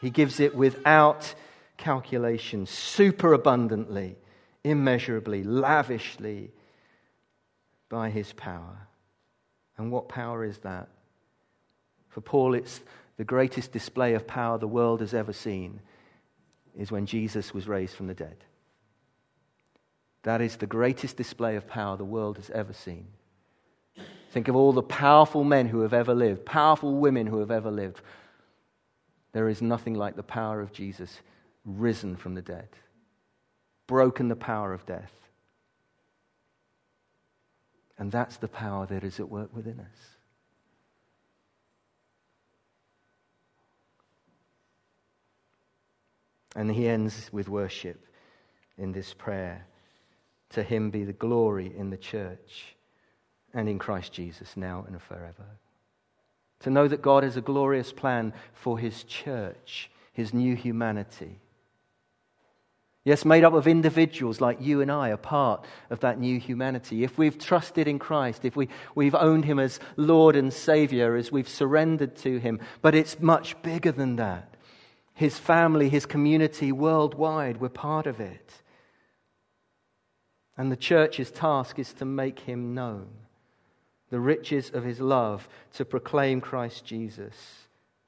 He 0.01 0.09
gives 0.09 0.41
it 0.41 0.55
without 0.55 1.35
calculation, 1.77 2.65
super 2.65 3.35
abundantly, 3.35 4.17
immeasurably, 4.65 5.43
lavishly 5.43 6.53
by 7.91 8.09
his 8.09 8.33
power. 8.33 8.89
And 9.77 9.93
what 9.93 10.09
power 10.09 10.45
is 10.45 10.59
that? 10.59 10.89
For 12.11 12.21
Paul, 12.21 12.55
it's 12.55 12.81
the 13.17 13.25
greatest 13.25 13.73
display 13.73 14.15
of 14.15 14.27
power 14.27 14.59
the 14.59 14.69
world 14.69 15.01
has 15.01 15.15
ever 15.15 15.33
seen 15.33 15.81
is 16.77 16.93
when 16.93 17.07
Jesus 17.07 17.55
was 17.55 17.69
raised 17.69 17.95
from 17.95 18.07
the 18.07 18.15
dead. 18.15 18.37
That 20.23 20.41
is 20.41 20.57
the 20.57 20.67
greatest 20.67 21.17
display 21.17 21.57
of 21.57 21.67
power 21.67 21.97
the 21.97 22.05
world 22.05 22.37
has 22.37 22.51
ever 22.51 22.73
seen. 22.73 23.07
Think 24.31 24.49
of 24.49 24.57
all 24.57 24.73
the 24.73 24.83
powerful 24.83 25.45
men 25.45 25.69
who 25.69 25.81
have 25.81 25.95
ever 25.95 26.15
lived, 26.15 26.45
powerful 26.45 26.95
women 26.95 27.27
who 27.27 27.41
have 27.41 27.51
ever 27.51 27.71
lived. 27.71 28.01
There 29.33 29.49
is 29.49 29.63
nothing 29.63 29.95
like 29.95 30.17
the 30.17 30.23
power 30.23 30.61
of 30.61 30.73
Jesus 30.73 31.21
risen 31.65 32.17
from 32.17 32.35
the 32.35 32.43
dead, 32.43 32.69
broken 33.87 34.29
the 34.29 34.37
power 34.37 34.73
of 34.73 34.87
death. 34.87 35.13
And 37.99 38.11
that's 38.11 38.37
the 38.37 38.49
power 38.49 38.87
that 38.87 39.05
is 39.05 39.21
at 39.21 39.29
work 39.29 39.55
within 39.55 39.81
us. 39.81 40.20
And 46.57 46.71
he 46.71 46.89
ends 46.89 47.31
with 47.33 47.49
worship 47.49 48.05
in 48.77 48.93
this 48.93 49.15
prayer. 49.15 49.67
To 50.51 50.63
him 50.63 50.91
be 50.91 51.05
the 51.05 51.13
glory 51.13 51.73
in 51.77 51.91
the 51.91 51.97
church 51.97 52.75
and 53.55 53.69
in 53.69 53.79
Christ 53.79 54.13
Jesus 54.13 54.57
now 54.57 54.85
and 54.87 55.01
forever. 55.01 55.47
To 56.61 56.71
know 56.71 56.89
that 56.89 57.03
God 57.03 57.23
has 57.23 57.37
a 57.37 57.41
glorious 57.43 57.93
plan 57.93 58.33
for 58.53 58.79
his 58.79 59.05
church, 59.05 59.91
his 60.13 60.35
new 60.35 60.57
humanity. 60.57 61.41
Yes, 63.03 63.25
made 63.25 63.45
up 63.45 63.55
of 63.55 63.67
individuals 63.67 64.43
like 64.43 64.61
you 64.61 64.83
and 64.83 64.93
I, 64.93 65.09
a 65.09 65.17
part 65.17 65.65
of 65.89 66.01
that 66.01 66.19
new 66.19 66.39
humanity. 66.39 67.03
If 67.03 67.17
we've 67.17 67.39
trusted 67.39 67.89
in 67.89 67.99
Christ, 67.99 68.45
if 68.45 68.57
we, 68.57 68.69
we've 68.95 69.15
owned 69.15 69.47
Him 69.47 69.59
as 69.59 69.81
Lord 69.97 70.37
and 70.37 70.53
Savior, 70.53 71.17
as 71.17 71.33
we've 71.33 71.49
surrendered 71.49 72.15
to 72.17 72.39
Him, 72.39 72.61
but 72.83 72.95
it's 72.95 73.19
much 73.19 73.61
bigger 73.63 73.91
than 73.91 74.17
that 74.17 74.55
his 75.21 75.39
family, 75.39 75.91
his 75.91 76.07
community 76.07 76.73
worldwide. 76.73 77.61
We're 77.61 77.69
part 77.69 78.07
of 78.07 78.21
it. 78.21 78.55
And 80.57 80.73
the 80.73 80.79
church's 80.79 81.31
task 81.31 81.79
is 81.79 81.93
to 81.95 82.07
make 82.07 82.39
him 82.39 82.73
known, 82.73 83.11
the 84.09 84.19
riches 84.19 84.71
of 84.71 84.83
his 84.83 84.99
love, 84.99 85.47
to 85.75 85.85
proclaim 85.85 86.41
Christ 86.41 86.87
Jesus 86.87 87.35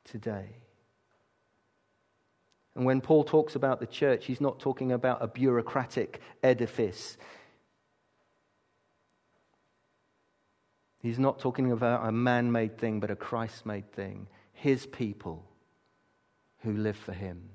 today. 0.05 0.57
And 2.75 2.87
when 2.87 3.03
Paul 3.03 3.25
talks 3.25 3.57
about 3.57 3.79
the 3.79 3.87
church, 3.87 4.25
he's 4.25 4.41
not 4.41 4.59
talking 4.59 4.91
about 4.91 5.23
a 5.23 5.27
bureaucratic 5.27 6.19
edifice. 6.43 7.19
He's 11.01 11.19
not 11.19 11.41
talking 11.41 11.73
about 11.73 12.09
a 12.09 12.11
man 12.13 12.51
made 12.51 12.79
thing, 12.79 13.01
but 13.01 13.11
a 13.11 13.17
Christ 13.17 13.67
made 13.67 13.93
thing. 13.93 14.29
His 14.55 14.87
people 14.87 15.45
who 16.63 16.77
live 16.77 16.97
for 16.97 17.13
him 17.13 17.51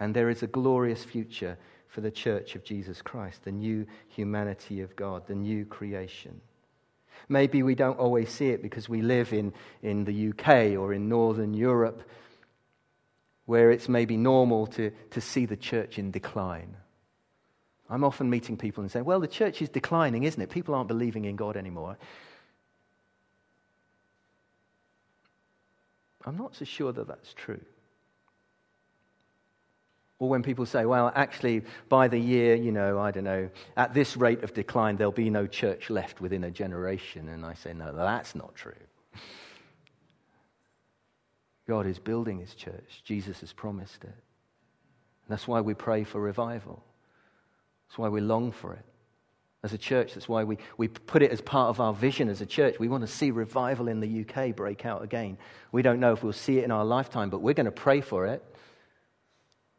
And 0.00 0.14
there 0.14 0.28
is 0.28 0.42
a 0.42 0.46
glorious 0.46 1.04
future 1.04 1.56
for 1.88 2.00
the 2.00 2.10
church 2.10 2.56
of 2.56 2.64
Jesus 2.64 3.00
Christ, 3.00 3.44
the 3.44 3.52
new 3.52 3.86
humanity 4.08 4.80
of 4.80 4.96
God, 4.96 5.26
the 5.26 5.34
new 5.34 5.64
creation. 5.64 6.40
Maybe 7.28 7.62
we 7.62 7.76
don't 7.76 7.98
always 7.98 8.28
see 8.28 8.48
it 8.48 8.60
because 8.60 8.88
we 8.88 9.00
live 9.00 9.32
in, 9.32 9.52
in 9.82 10.04
the 10.04 10.30
UK 10.30 10.78
or 10.78 10.92
in 10.92 11.08
Northern 11.08 11.54
Europe, 11.54 12.02
where 13.46 13.70
it's 13.70 13.88
maybe 13.88 14.16
normal 14.16 14.66
to, 14.68 14.90
to 15.10 15.20
see 15.20 15.46
the 15.46 15.56
church 15.56 15.98
in 15.98 16.10
decline. 16.10 16.76
I'm 17.88 18.02
often 18.02 18.28
meeting 18.28 18.56
people 18.56 18.82
and 18.82 18.90
saying, 18.90 19.04
Well, 19.04 19.20
the 19.20 19.28
church 19.28 19.62
is 19.62 19.68
declining, 19.68 20.24
isn't 20.24 20.42
it? 20.42 20.50
People 20.50 20.74
aren't 20.74 20.88
believing 20.88 21.26
in 21.26 21.36
God 21.36 21.56
anymore. 21.56 21.96
I'm 26.24 26.36
not 26.36 26.54
so 26.54 26.64
sure 26.64 26.92
that 26.92 27.06
that's 27.06 27.32
true. 27.34 27.60
Or 30.18 30.28
when 30.28 30.42
people 30.42 30.64
say, 30.64 30.86
well, 30.86 31.12
actually, 31.14 31.62
by 31.88 32.08
the 32.08 32.18
year, 32.18 32.54
you 32.54 32.72
know, 32.72 32.98
I 32.98 33.10
don't 33.10 33.24
know, 33.24 33.50
at 33.76 33.92
this 33.92 34.16
rate 34.16 34.42
of 34.42 34.54
decline, 34.54 34.96
there'll 34.96 35.12
be 35.12 35.28
no 35.28 35.46
church 35.46 35.90
left 35.90 36.20
within 36.20 36.44
a 36.44 36.50
generation. 36.50 37.28
And 37.28 37.44
I 37.44 37.54
say, 37.54 37.74
no, 37.74 37.92
that's 37.92 38.34
not 38.34 38.54
true. 38.54 38.72
God 41.66 41.86
is 41.86 41.98
building 41.98 42.38
his 42.38 42.54
church. 42.54 43.02
Jesus 43.04 43.40
has 43.40 43.52
promised 43.52 44.04
it. 44.04 44.14
that's 45.28 45.48
why 45.48 45.60
we 45.60 45.74
pray 45.74 46.04
for 46.04 46.20
revival. 46.20 46.82
That's 47.88 47.98
why 47.98 48.08
we 48.08 48.20
long 48.20 48.52
for 48.52 48.72
it. 48.74 48.84
As 49.64 49.72
a 49.72 49.78
church, 49.78 50.12
that's 50.12 50.28
why 50.28 50.44
we, 50.44 50.58
we 50.76 50.88
put 50.88 51.22
it 51.22 51.30
as 51.30 51.40
part 51.40 51.70
of 51.70 51.80
our 51.80 51.94
vision 51.94 52.28
as 52.28 52.42
a 52.42 52.46
church. 52.46 52.78
We 52.78 52.86
want 52.86 53.00
to 53.00 53.08
see 53.08 53.30
revival 53.30 53.88
in 53.88 54.00
the 54.00 54.20
UK 54.20 54.54
break 54.54 54.84
out 54.84 55.02
again. 55.02 55.38
We 55.72 55.80
don't 55.80 56.00
know 56.00 56.12
if 56.12 56.22
we'll 56.22 56.34
see 56.34 56.58
it 56.58 56.64
in 56.64 56.70
our 56.70 56.84
lifetime, 56.84 57.30
but 57.30 57.40
we're 57.40 57.54
going 57.54 57.64
to 57.64 57.72
pray 57.72 58.02
for 58.02 58.26
it. 58.26 58.44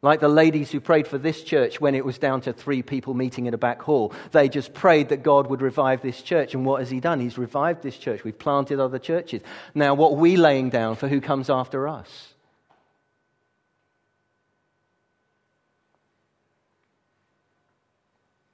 Like 0.02 0.18
the 0.18 0.28
ladies 0.28 0.72
who 0.72 0.80
prayed 0.80 1.06
for 1.06 1.18
this 1.18 1.40
church 1.40 1.80
when 1.80 1.94
it 1.94 2.04
was 2.04 2.18
down 2.18 2.40
to 2.42 2.52
three 2.52 2.82
people 2.82 3.14
meeting 3.14 3.46
in 3.46 3.54
a 3.54 3.58
back 3.58 3.80
hall. 3.80 4.12
They 4.32 4.48
just 4.48 4.74
prayed 4.74 5.10
that 5.10 5.22
God 5.22 5.46
would 5.46 5.62
revive 5.62 6.02
this 6.02 6.20
church. 6.20 6.52
And 6.52 6.66
what 6.66 6.80
has 6.80 6.90
He 6.90 6.98
done? 6.98 7.20
He's 7.20 7.38
revived 7.38 7.82
this 7.82 7.96
church. 7.96 8.24
We've 8.24 8.36
planted 8.36 8.80
other 8.80 8.98
churches. 8.98 9.40
Now, 9.72 9.94
what 9.94 10.14
are 10.14 10.16
we 10.16 10.36
laying 10.36 10.68
down 10.68 10.96
for 10.96 11.06
who 11.06 11.20
comes 11.20 11.48
after 11.48 11.86
us? 11.86 12.34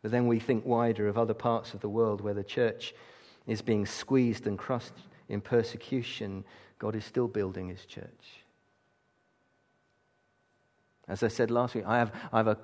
But 0.03 0.11
then 0.11 0.27
we 0.27 0.41
think 0.41 0.67
wider 0.67 1.09
of 1.09 1.17
other 1.17 1.35
parts 1.35 1.75
of 1.75 1.81
the 1.81 1.89
world 1.89 2.21
where 2.21 2.35
the 2.35 2.45
church 2.45 2.95
is 3.47 3.63
being 3.63 3.87
squeezed 3.87 4.47
and 4.47 4.59
crushed 4.59 4.93
in 5.29 5.41
persecution. 5.41 6.45
God 6.79 6.97
is 6.97 7.05
still 7.05 7.29
building 7.29 7.69
His 7.69 7.85
church. 7.87 8.43
As 11.09 11.23
I 11.23 11.29
said 11.29 11.51
last 11.51 11.75
week, 11.75 11.85
I 11.87 11.99
have, 11.99 12.13
I 12.33 12.39
have 12.39 12.49
a 12.49 12.59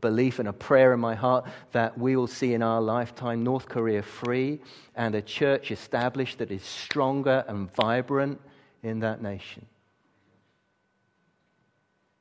belief 0.00 0.38
and 0.38 0.48
a 0.48 0.52
prayer 0.52 0.92
in 0.92 1.00
my 1.00 1.14
heart 1.14 1.46
that 1.72 1.98
we 1.98 2.16
will 2.16 2.26
see 2.26 2.54
in 2.54 2.62
our 2.62 2.80
lifetime 2.80 3.42
North 3.42 3.68
Korea 3.68 4.02
free 4.02 4.60
and 4.94 5.14
a 5.14 5.22
church 5.22 5.70
established 5.70 6.38
that 6.38 6.50
is 6.50 6.62
stronger 6.62 7.44
and 7.48 7.72
vibrant 7.74 8.40
in 8.82 9.00
that 9.00 9.22
nation. 9.22 9.66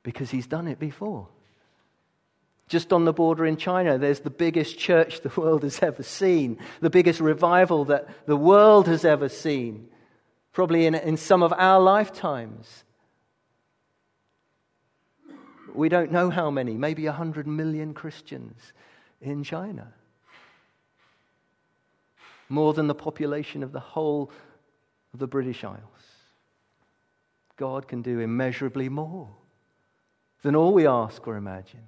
Because 0.04 0.32
he's 0.32 0.48
done 0.48 0.68
it 0.68 0.80
before. 0.80 1.28
Just 2.68 2.94
on 2.94 3.06
the 3.06 3.14
border 3.14 3.46
in 3.46 3.58
China, 3.58 3.98
there's 3.98 4.22
the 4.22 4.30
biggest 4.30 4.78
church 4.78 5.22
the 5.22 5.40
world 5.40 5.64
has 5.64 5.82
ever 5.82 6.04
seen, 6.04 6.58
the 6.80 6.90
biggest 6.90 7.20
revival 7.20 7.86
that 7.86 8.08
the 8.26 8.38
world 8.38 8.88
has 8.88 9.06
ever 9.06 9.30
seen, 9.30 9.88
probably 10.54 10.86
in, 10.86 10.96
in 10.96 11.18
some 11.18 11.44
of 11.44 11.54
our 11.54 11.80
lifetimes. 11.80 12.84
We 15.74 15.90
don't 15.90 16.12
know 16.12 16.30
how 16.30 16.52
many, 16.52 16.74
maybe 16.74 17.06
100 17.06 17.48
million 17.48 17.94
Christians 17.94 18.74
in 19.22 19.44
China. 19.44 19.92
More 22.48 22.74
than 22.74 22.88
the 22.88 22.96
population 22.96 23.64
of 23.64 23.72
the 23.72 23.80
whole 23.80 24.32
of 25.14 25.20
the 25.20 25.28
British 25.28 25.64
Isles. 25.64 25.80
God 27.58 27.88
can 27.88 28.02
do 28.02 28.20
immeasurably 28.20 28.90
more 28.90 29.30
than 30.42 30.56
all 30.56 30.74
we 30.74 30.88
ask 30.88 31.28
or 31.28 31.38
imagine. 31.38 31.88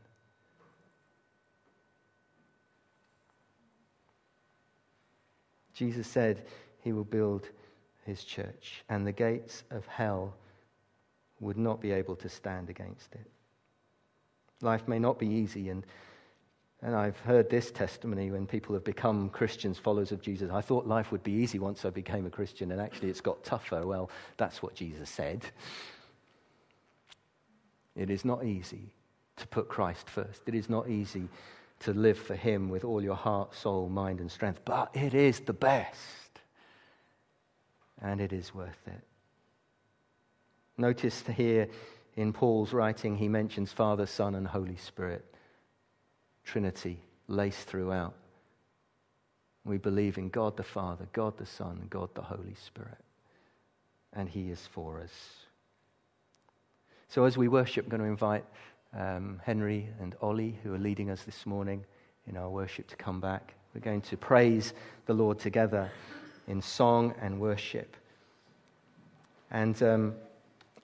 Jesus 5.76 6.08
said 6.08 6.46
he 6.80 6.94
will 6.94 7.04
build 7.04 7.50
his 8.06 8.24
church, 8.24 8.84
and 8.90 9.06
the 9.06 9.12
gates 9.12 9.64
of 9.70 9.86
hell 9.88 10.34
would 11.40 11.58
not 11.58 11.82
be 11.82 11.92
able 11.92 12.16
to 12.16 12.30
stand 12.30 12.70
against 12.70 13.14
it. 13.14 13.30
Life 14.62 14.88
may 14.88 15.00
not 15.00 15.20
be 15.20 15.28
easy, 15.28 15.70
and, 15.70 15.86
and 16.82 16.96
I've 16.96 17.20
heard 17.20 17.50
this 17.50 17.72
testimony 17.72 18.32
when 18.32 18.48
people 18.48 18.74
have 18.74 18.86
become 18.86 19.30
Christians, 19.30 19.78
followers 19.78 20.14
of 20.14 20.22
Jesus. 20.22 20.50
I 20.50 20.62
thought 20.62 20.88
life 20.88 21.12
would 21.12 21.24
be 21.24 21.34
easy 21.34 21.60
once 21.60 21.84
I 21.84 21.90
became 21.90 22.26
a 22.26 22.30
Christian, 22.30 22.72
and 22.72 22.80
actually 22.80 23.10
it's 23.10 23.22
got 23.22 23.44
tougher. 23.44 23.86
Well, 23.86 24.10
that's 24.38 24.64
what 24.64 24.76
Jesus 24.76 25.10
said. 25.10 25.46
It 27.98 28.10
is 28.10 28.24
not 28.24 28.46
easy 28.46 28.94
to 29.36 29.48
put 29.48 29.68
Christ 29.68 30.10
first. 30.10 30.42
It 30.46 30.56
is 30.56 30.70
not 30.70 30.90
easy 30.90 31.28
to 31.86 31.94
live 31.94 32.18
for 32.18 32.36
Him 32.36 32.70
with 32.70 32.84
all 32.84 33.02
your 33.02 33.16
heart, 33.16 33.56
soul, 33.56 33.90
mind, 33.90 34.20
and 34.20 34.32
strength, 34.32 34.62
but 34.66 34.90
it 34.94 35.14
is 35.14 35.40
the 35.40 35.54
best. 35.54 36.00
And 38.02 38.20
it 38.20 38.34
is 38.34 38.54
worth 38.54 38.88
it. 38.88 39.02
Notice 40.78 41.24
here 41.36 41.70
in 42.16 42.34
Paul's 42.34 42.74
writing, 42.74 43.16
he 43.16 43.28
mentions 43.28 43.72
Father, 43.72 44.06
Son, 44.06 44.36
and 44.36 44.48
Holy 44.48 44.76
Spirit. 44.76 45.24
Trinity 46.44 47.00
laced 47.28 47.68
throughout. 47.68 48.14
We 49.64 49.78
believe 49.78 50.18
in 50.18 50.30
God 50.30 50.58
the 50.58 50.64
Father, 50.64 51.08
God 51.14 51.38
the 51.38 51.46
Son, 51.46 51.88
God 51.90 52.10
the 52.14 52.22
Holy 52.22 52.56
Spirit. 52.66 53.04
And 54.14 54.30
He 54.30 54.52
is 54.52 54.68
for 54.72 55.02
us. 55.02 55.14
So 57.10 57.26
as 57.26 57.38
we 57.38 57.48
worship, 57.48 57.86
I'm 57.86 57.90
going 57.90 58.02
to 58.02 58.08
invite 58.08 58.46
um, 58.96 59.42
Henry 59.44 59.90
and 60.00 60.16
Ollie, 60.22 60.58
who 60.64 60.74
are 60.74 60.80
leading 60.80 61.10
us 61.10 61.24
this 61.24 61.46
morning 61.46 61.84
in 62.28 62.38
our 62.38 62.50
worship, 62.50 62.88
to 62.88 62.96
come 62.96 63.20
back. 63.20 63.54
We're 63.74 63.82
going 63.82 64.02
to 64.02 64.18
praise 64.18 64.74
the 65.06 65.14
Lord 65.14 65.40
together 65.40 65.92
in 66.48 66.62
song 66.62 67.14
and 67.22 67.40
worship. 67.40 67.96
And. 69.52 69.82
Um, 69.84 70.16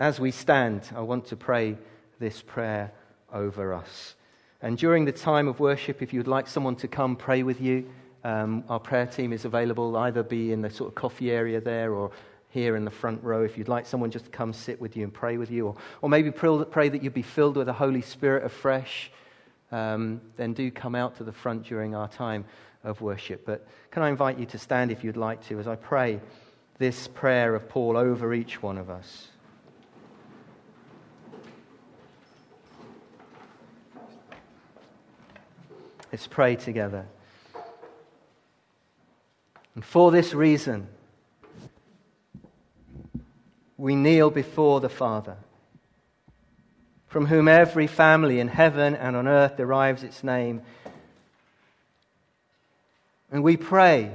as 0.02 0.20
we 0.20 0.32
stand, 0.32 0.82
I 0.96 1.02
want 1.02 1.26
to 1.26 1.36
pray 1.36 1.78
this 2.18 2.42
prayer 2.42 2.92
over 3.32 3.72
us. 3.72 4.16
And 4.60 4.76
during 4.76 5.06
the 5.06 5.12
time 5.12 5.48
of 5.48 5.60
worship, 5.60 6.02
if 6.02 6.12
you'd 6.12 6.28
like 6.28 6.48
someone 6.48 6.76
to 6.78 6.88
come 6.88 7.16
pray 7.16 7.44
with 7.44 7.62
you, 7.62 7.88
um, 8.24 8.64
our 8.68 8.80
prayer 8.80 9.06
team 9.06 9.32
is 9.32 9.46
available, 9.46 9.96
either 9.98 10.24
be 10.24 10.52
in 10.52 10.64
the 10.64 10.72
sort 10.72 10.90
of 10.90 10.96
coffee 10.96 11.30
area 11.30 11.62
there 11.62 11.94
or 11.94 12.10
here 12.52 12.76
in 12.76 12.86
the 12.86 12.92
front 12.92 13.24
row. 13.24 13.44
If 13.44 13.58
you'd 13.58 13.68
like 13.68 13.86
someone 13.86 14.12
just 14.12 14.26
to 14.26 14.32
come 14.32 14.54
sit 14.54 14.80
with 14.80 14.96
you 14.96 15.04
and 15.04 15.14
pray 15.14 15.38
with 15.38 15.50
you, 15.50 15.68
or, 15.68 15.76
or 16.02 16.10
maybe 16.10 16.32
pray 16.32 16.90
that 16.90 17.02
you'd 17.02 17.14
be 17.14 17.22
filled 17.22 17.58
with 17.58 17.68
the 17.68 17.74
Holy 17.74 18.02
Spirit 18.02 18.46
afresh, 18.46 19.12
um, 19.72 20.22
then 20.36 20.54
do 20.54 20.70
come 20.70 20.96
out 20.96 21.18
to 21.18 21.24
the 21.24 21.32
front 21.32 21.64
during 21.64 21.96
our 21.96 22.08
time 22.08 22.46
of 22.84 23.02
worship. 23.02 23.46
But 23.46 23.66
can 23.90 24.04
I 24.04 24.10
invite 24.10 24.38
you 24.38 24.46
to 24.48 24.58
stand 24.58 24.92
if 24.92 25.04
you'd 25.04 25.18
like 25.18 25.46
to 25.48 25.60
as 25.60 25.68
I 25.68 25.76
pray 25.76 26.20
this 26.78 27.08
prayer 27.08 27.56
of 27.56 27.70
Paul 27.70 27.96
over 27.96 28.34
each 28.34 28.62
one 28.62 28.78
of 28.78 28.90
us? 28.90 29.28
Let's 36.12 36.28
pray 36.28 36.58
together. 36.58 37.06
And 39.76 39.86
for 39.86 40.12
this 40.12 40.34
reason, 40.34 40.90
we 43.82 43.96
kneel 43.96 44.30
before 44.30 44.80
the 44.80 44.90
Father, 44.90 45.38
from 47.08 47.26
whom 47.26 47.48
every 47.48 47.88
family 47.88 48.40
in 48.40 48.48
heaven 48.48 48.94
and 48.94 49.16
on 49.16 49.28
earth 49.28 49.58
derives 49.58 50.04
its 50.04 50.24
name. 50.24 50.62
And 53.32 53.42
we 53.44 53.58
pray 53.58 54.12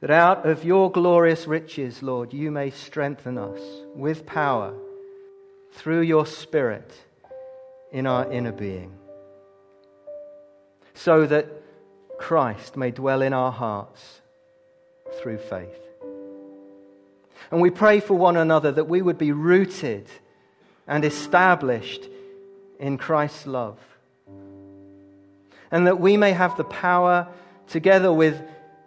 that 0.00 0.10
out 0.10 0.44
of 0.44 0.64
your 0.64 0.90
glorious 0.90 1.46
riches, 1.46 2.02
Lord, 2.02 2.32
you 2.32 2.50
may 2.50 2.70
strengthen 2.70 3.38
us 3.38 3.60
with 3.94 4.26
power 4.26 4.74
through 5.74 6.00
your 6.00 6.26
Spirit 6.26 6.92
in 7.92 8.08
our 8.08 8.30
inner 8.32 8.50
being 8.50 8.92
so 10.94 11.26
that 11.26 11.46
Christ 12.18 12.76
may 12.76 12.90
dwell 12.90 13.22
in 13.22 13.34
our 13.34 13.52
hearts 13.52 14.20
through 15.20 15.38
faith. 15.38 15.89
And 17.50 17.60
we 17.60 17.70
pray 17.70 18.00
for 18.00 18.14
one 18.14 18.36
another 18.36 18.72
that 18.72 18.88
we 18.88 19.02
would 19.02 19.18
be 19.18 19.32
rooted 19.32 20.06
and 20.86 21.04
established 21.04 22.08
in 22.78 22.98
Christ's 22.98 23.46
love. 23.46 23.78
And 25.70 25.86
that 25.86 26.00
we 26.00 26.16
may 26.16 26.32
have 26.32 26.56
the 26.56 26.64
power, 26.64 27.28
together 27.68 28.12
with 28.12 28.40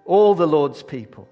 all 0.06 0.36
the 0.36 0.48
Lord's 0.48 0.84
people, 0.84 1.28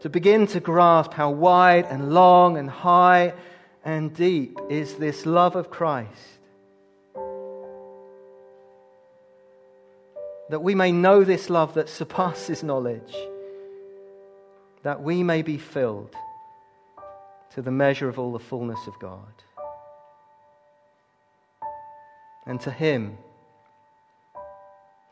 to 0.00 0.08
begin 0.08 0.48
to 0.48 0.58
grasp 0.58 1.12
how 1.12 1.30
wide 1.30 1.86
and 1.86 2.12
long 2.12 2.56
and 2.56 2.68
high 2.68 3.34
and 3.84 4.12
deep 4.14 4.58
is 4.68 4.94
this 4.94 5.24
love 5.26 5.54
of 5.54 5.70
Christ. 5.70 6.10
That 10.50 10.62
we 10.62 10.74
may 10.74 10.90
know 10.90 11.22
this 11.22 11.48
love 11.48 11.74
that 11.74 11.88
surpasses 11.88 12.64
knowledge, 12.64 13.14
that 14.82 15.02
we 15.02 15.22
may 15.22 15.42
be 15.42 15.58
filled 15.58 16.14
to 17.54 17.62
the 17.62 17.70
measure 17.70 18.08
of 18.08 18.18
all 18.18 18.32
the 18.32 18.38
fullness 18.38 18.86
of 18.86 18.98
God. 18.98 19.32
And 22.46 22.60
to 22.62 22.70
Him 22.70 23.18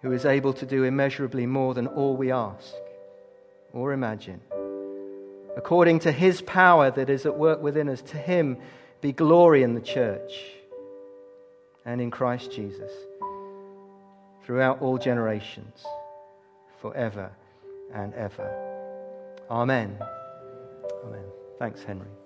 who 0.02 0.12
is 0.12 0.24
able 0.24 0.52
to 0.54 0.66
do 0.66 0.84
immeasurably 0.84 1.46
more 1.46 1.74
than 1.74 1.86
all 1.86 2.16
we 2.16 2.32
ask 2.32 2.74
or 3.72 3.92
imagine 3.92 4.40
according 5.56 5.98
to 6.00 6.12
his 6.12 6.40
power 6.42 6.90
that 6.90 7.10
is 7.10 7.26
at 7.26 7.36
work 7.36 7.62
within 7.62 7.88
us. 7.88 8.02
To 8.02 8.16
him 8.16 8.58
be 9.00 9.12
glory 9.12 9.62
in 9.62 9.74
the 9.74 9.80
church 9.80 10.32
and 11.84 12.00
in 12.00 12.10
Christ 12.10 12.52
Jesus 12.52 12.92
throughout 14.44 14.80
all 14.80 14.98
generations, 14.98 15.84
forever 16.80 17.30
and 17.92 18.14
ever. 18.14 18.79
Amen. 19.50 19.98
Amen. 21.04 21.24
Thanks, 21.58 21.82
Henry. 21.82 22.19